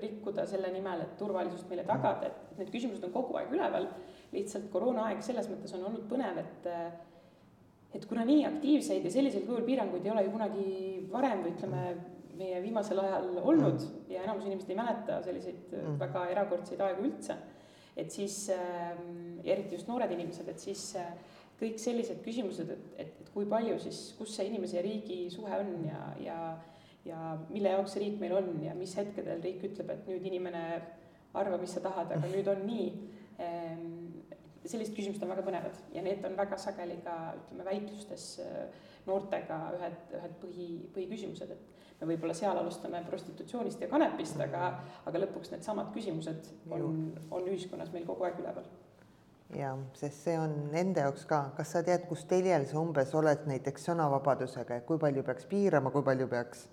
[0.03, 3.87] rikkuda selle nimel, et turvalisust meile tagada, et need küsimused on kogu aeg üleval.
[4.33, 6.69] Lihtsalt koroonaaeg selles mõttes on olnud põnev, et
[7.95, 10.65] et kuna nii aktiivseid ja sellisel kujul piiranguid ei ole ju kunagi
[11.09, 11.85] varem või ütleme,
[12.39, 15.99] meie viimasel ajal olnud ja enamus inimesed ei mäleta selliseid mm.
[16.01, 17.35] väga erakordseid aegu üldse,
[17.99, 18.95] et siis äh,,
[19.43, 21.11] eriti just noored inimesed, et siis äh,
[21.59, 25.63] kõik sellised küsimused, et, et, et kui palju siis, kus see inimese ja riigi suhe
[25.63, 26.39] on ja, ja
[27.05, 30.63] ja mille jaoks riik meil on ja mis hetkedel riik ütleb, et nüüd inimene
[31.37, 32.89] arva, mis sa tahad, aga nüüd on nii.
[34.69, 38.25] Sellised küsimused on väga põnevad ja need on väga sageli ka ütleme väitlustes
[39.07, 44.69] noortega ühed, ühed põhi, põhiküsimused, et me võib-olla seal alustame prostitutsioonist ja kanepist, aga,
[45.09, 47.01] aga lõpuks needsamad küsimused on,
[47.33, 48.67] on ühiskonnas meil kogu aeg üleval.
[49.57, 53.47] Ja sest see on nende jaoks ka, kas sa tead, kus teljel sa umbes oled
[53.49, 56.67] näiteks sõnavabadusega, kui palju peaks piirama, kui palju peaks,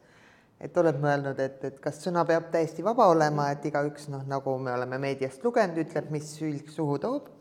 [0.61, 4.59] et oled mõelnud, et, et kas sõna peab täiesti vaba olema, et igaüks noh, nagu
[4.61, 7.33] me oleme meediast lugenud, ütleb, mis sülg suhu toob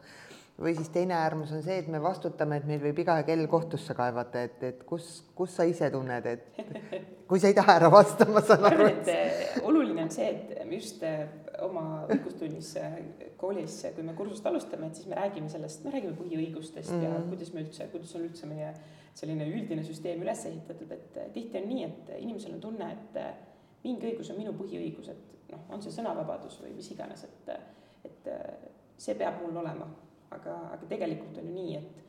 [0.61, 3.95] või siis teine äärmus on see, et me vastutame, et meil võib iga kell kohtusse
[3.95, 6.59] kaevata, et, et kus, kus sa ise tunned, et
[7.29, 8.87] kui sa ei taha ära vasta, ma saan aru.
[9.11, 11.25] eh, oluline on see, et me just eh,
[11.65, 12.95] oma õigustunnis eh,
[13.39, 17.19] koolis, kui me kursust alustame, et siis me räägime sellest, me räägime põhiõigustest mm -hmm.
[17.19, 18.71] ja kuidas me üldse, kuidas on üldse meie
[19.15, 23.19] selline üldine süsteem üles ehitatud, et tihti on nii, et inimesel on tunne, et
[23.83, 27.53] mingi õigus on minu põhiõigus, et noh, on see sõnavabadus või mis iganes, et,
[28.05, 28.33] et
[28.97, 29.87] see peab mul olema
[30.33, 32.05] aga, aga tegelikult on ju nii, et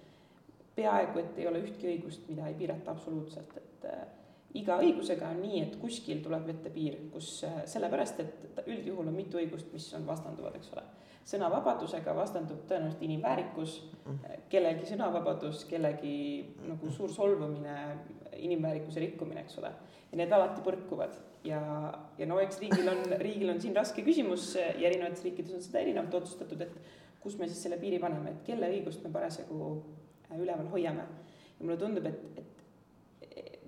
[0.77, 4.05] peaaegu et ei ole ühtki õigust, mida ei piirata absoluutselt, et äh,
[4.61, 9.17] iga õigusega on nii, et kuskil tuleb ette piir, kus äh, sellepärast, et üldjuhul on
[9.17, 10.85] mitu õigust, mis on vastanduvad, eks ole.
[11.27, 13.79] sõnavabadusega vastandub tõenäoliselt inimväärikus,
[14.13, 16.17] äh, kellegi sõnavabadus, kellegi
[16.69, 17.79] nagu suur solvumine,
[18.37, 19.73] inimväärikuse rikkumine, eks ole.
[20.13, 21.61] ja need alati põrkuvad ja,
[22.19, 25.83] ja no eks riigil on, riigil on siin raske küsimus ja erinevates riikides on seda
[25.83, 26.77] erinevalt otsustatud, et
[27.27, 29.73] kus me siis selle piiri paneme, et kelle õigust me parasjagu
[30.31, 31.09] äh, üleval hoiame.
[31.57, 32.57] ja mulle tundub, et, et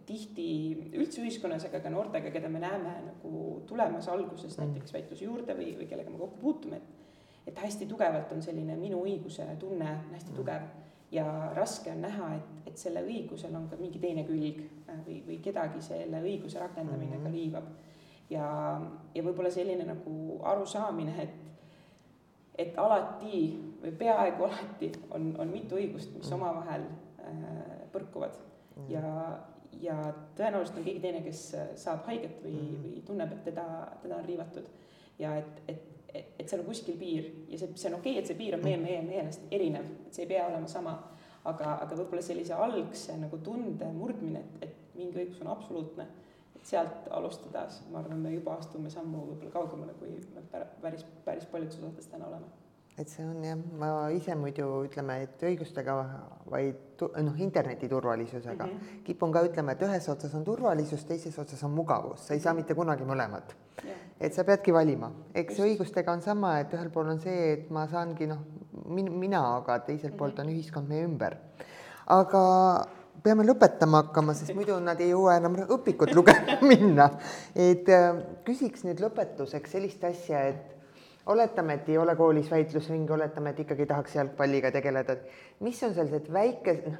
[0.09, 0.49] tihti
[0.97, 3.33] üldse ühiskonnas, aga ka noortega, keda me näeme nagu
[3.69, 4.65] tulemas alguses mm.
[4.65, 6.97] näiteks väitluse juurde või, või kellega me kokku puutume, et
[7.49, 10.37] et hästi tugevalt on selline minu õiguse tunne hästi mm.
[10.37, 10.67] tugev
[11.13, 11.25] ja
[11.57, 15.39] raske on näha, et, et selle õigusel on ka mingi teine külg äh, või, või
[15.45, 17.25] kedagi selle õiguse rakendamine mm -hmm.
[17.25, 17.71] ka riivab.
[18.31, 18.49] ja,
[19.15, 21.48] ja võib-olla selline nagu arusaamine, et
[22.59, 23.43] et alati
[23.83, 26.39] või peaaegu alati on, on mitu õigust, mis mm.
[26.39, 26.87] omavahel
[27.23, 28.89] äh, põrkuvad mm.
[28.93, 29.13] ja,
[29.83, 29.99] ja
[30.39, 31.45] tõenäoliselt on keegi teine, kes
[31.79, 33.69] saab haiget või mm., või tunneb, et teda,
[34.03, 34.67] teda on riivatud.
[35.19, 38.25] ja et, et, et, et seal on kuskil piir ja see, see on okei okay,,
[38.25, 40.97] et see piir on meie, meie meelest erinev, et see ei pea olema sama,
[41.45, 46.09] aga, aga võib-olla sellise algse nagu tunde murdmine, et, et mingi õigus on absoluutne
[46.69, 51.79] sealt alustades, ma arvan, me juba astume sammu võib-olla kaugemale, kui me päris, päris paljudes
[51.81, 52.51] osades täna oleme
[52.99, 55.95] et see on jah, ma ise muidu ütleme, et õigustega,
[56.51, 59.03] vaid noh, interneti turvalisusega mm -hmm.
[59.07, 62.55] kipun ka ütlema, et ühes otsas on turvalisus, teises otsas on mugavus, sa ei saa
[62.55, 63.55] mitte kunagi mõlemat
[63.85, 63.99] yeah..
[64.21, 65.69] et sa peadki valima, eks Just.
[65.69, 68.43] õigustega on sama, et ühel pool on see, et ma saangi noh,
[68.87, 70.19] min-, mina, aga teiselt mm -hmm.
[70.19, 71.37] poolt on ühiskond meie ümber.
[72.07, 72.45] aga
[73.23, 77.11] peame lõpetama hakkama, sest muidu nad ei jõua enam õpikut lugema minna.
[77.55, 78.09] et äh,
[78.47, 80.75] küsiks nüüd lõpetuseks sellist asja, et
[81.29, 85.19] oletame, et ei ole koolis väitlusringi, oletame, et ikkagi tahaks jalgpalliga tegeleda,
[85.65, 86.99] mis on sellised väike, noh,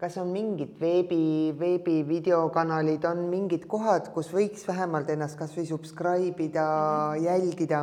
[0.00, 6.44] kas on mingid veebi, veebi videokanalid, on mingid kohad, kus võiks vähemalt ennast kasvõi subscribe
[6.44, 7.24] ida mm, -hmm.
[7.24, 7.82] jälgida,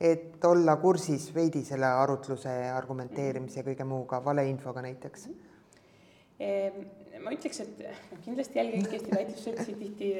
[0.00, 5.34] et olla kursis veidi selle arutluse, argumenteerimise ja kõige muuga, valeinfoga näiteks mm?
[5.34, 10.12] -hmm ma ütleks, et noh, kindlasti jälgige Eesti Väitlusseltsi tihti.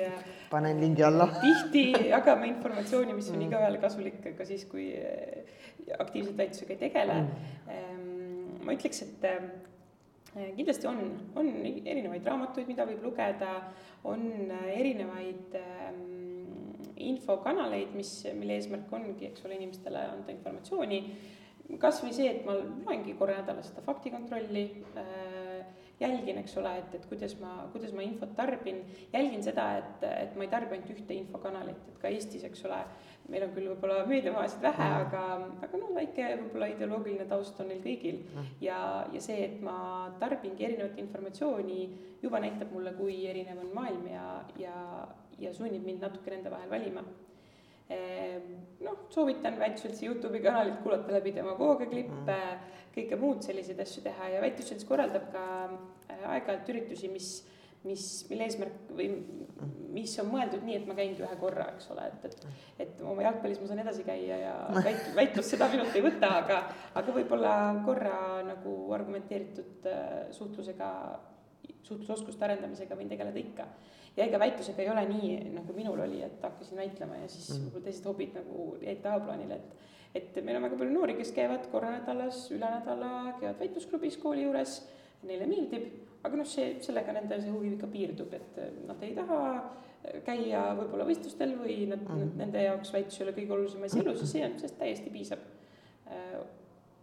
[0.50, 1.28] Panen lindi alla.
[1.40, 3.46] tihti jagame informatsiooni, mis on mm.
[3.48, 5.46] igaühele kasulik ka siis, kui äh,
[5.98, 7.54] aktiivselt väitlusega ei tegele mm..
[7.76, 11.00] Ehm, ma ütleks, et äh, kindlasti on,
[11.38, 13.52] on erinevaid raamatuid, mida võib lugeda,
[14.06, 14.26] on
[14.74, 16.02] erinevaid ähm,
[16.96, 21.00] infokanaleid, mis, mille eesmärk ongi, eks ole, inimestele anda informatsiooni.
[21.82, 24.66] kasvõi see, et ma loengi korra nädalas seda faktikontrolli
[25.00, 25.35] äh,
[26.00, 28.82] jälgin, eks ole, et, et kuidas ma, kuidas ma infot tarbin,
[29.12, 32.80] jälgin seda, et, et ma ei tarbi ainult ühte infokanalit, et ka Eestis, eks ole,
[33.32, 35.22] meil on küll võib-olla meediamajasid vähe mm., aga,
[35.66, 38.50] aga noh, väike võib-olla ideoloogiline taust on neil kõigil mm.
[38.64, 38.80] ja,
[39.12, 39.76] ja see, et ma
[40.20, 41.82] tarbingi erinevat informatsiooni,
[42.22, 44.26] juba näitab mulle, kui erinev on maailm ja,
[44.60, 44.80] ja,
[45.40, 47.04] ja sunnib mind natuke nende vahel valima
[47.86, 54.02] Ehm, noh, soovitan Väitlusseltsi Youtube'i kanalit kuulata läbi demagoogia klippe mm., kõike muud selliseid asju
[54.06, 57.30] teha ja Väitlusselts korraldab ka äh, aeg-ajalt üritusi, mis,
[57.84, 59.10] mis, mille eesmärk või
[59.96, 62.46] mis on mõeldud nii, et ma käingi ühe korra, eks ole, et, et,
[62.84, 64.54] et oma jalgpallis ma saan edasi käia ja
[64.88, 66.62] väit-, väitlus seda minult ei võta, aga,
[67.00, 70.90] aga võib-olla korra nagu argumenteeritud äh, suhtlusega,
[71.86, 73.68] suhtlusoskuste arendamisega võin tegeleda ikka
[74.16, 77.66] ja ega väitlusega ei ole nii, nagu minul oli, et hakkasin väitlema ja siis mm.
[77.66, 79.84] võib-olla teised hobid nagu jäid tahaplaanile, et
[80.16, 84.46] et meil on väga palju noori, kes käivad korra nädalas, üle nädala, käivad väitlusklubis kooli
[84.46, 84.78] juures,
[85.26, 85.88] neile meeldib,
[86.26, 89.40] aga noh, see, sellega nende see huvi ikka piirdub, et nad ei taha
[90.26, 92.36] käia võib-olla võistlustel või nad mm, -hmm.
[92.40, 95.42] nende jaoks väitlus ei ole kõige olulisem asi elus ja see on, sellest täiesti piisab.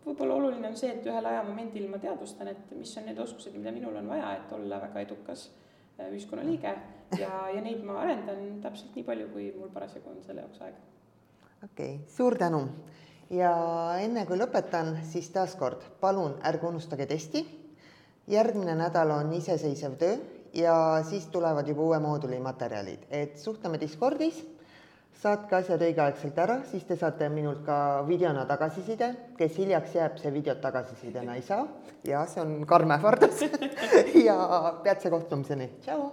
[0.05, 3.71] võib-olla oluline on see, et ühel ajamomendil ma teadvustan, et mis on need oskused, mida
[3.71, 5.49] minul on vaja, et olla väga edukas
[6.09, 6.73] ühiskonnaliige
[7.19, 10.77] ja, ja neid ma arendan täpselt nii palju, kui mul parasjagu on selle jaoks aega.
[11.63, 12.67] Okei okay,, suur tänu
[13.31, 13.51] ja
[14.03, 17.45] enne kui lõpetan, siis taaskord palun ärge unustage testi.
[18.27, 20.17] järgmine nädal on iseseisev töö
[20.53, 24.45] ja siis tulevad juba uue mooduli materjalid, et suhtleme Discordis.
[25.23, 30.33] saatke asjad õigeaegselt ära, siis te saate minult ka videona tagasiside, kes hiljaks jääb, see
[30.33, 31.67] videot tagasisidena ei saa
[32.03, 33.45] ja see on karm ähvardus
[34.27, 34.37] ja
[34.83, 36.11] peatse kohtumiseni, tšau.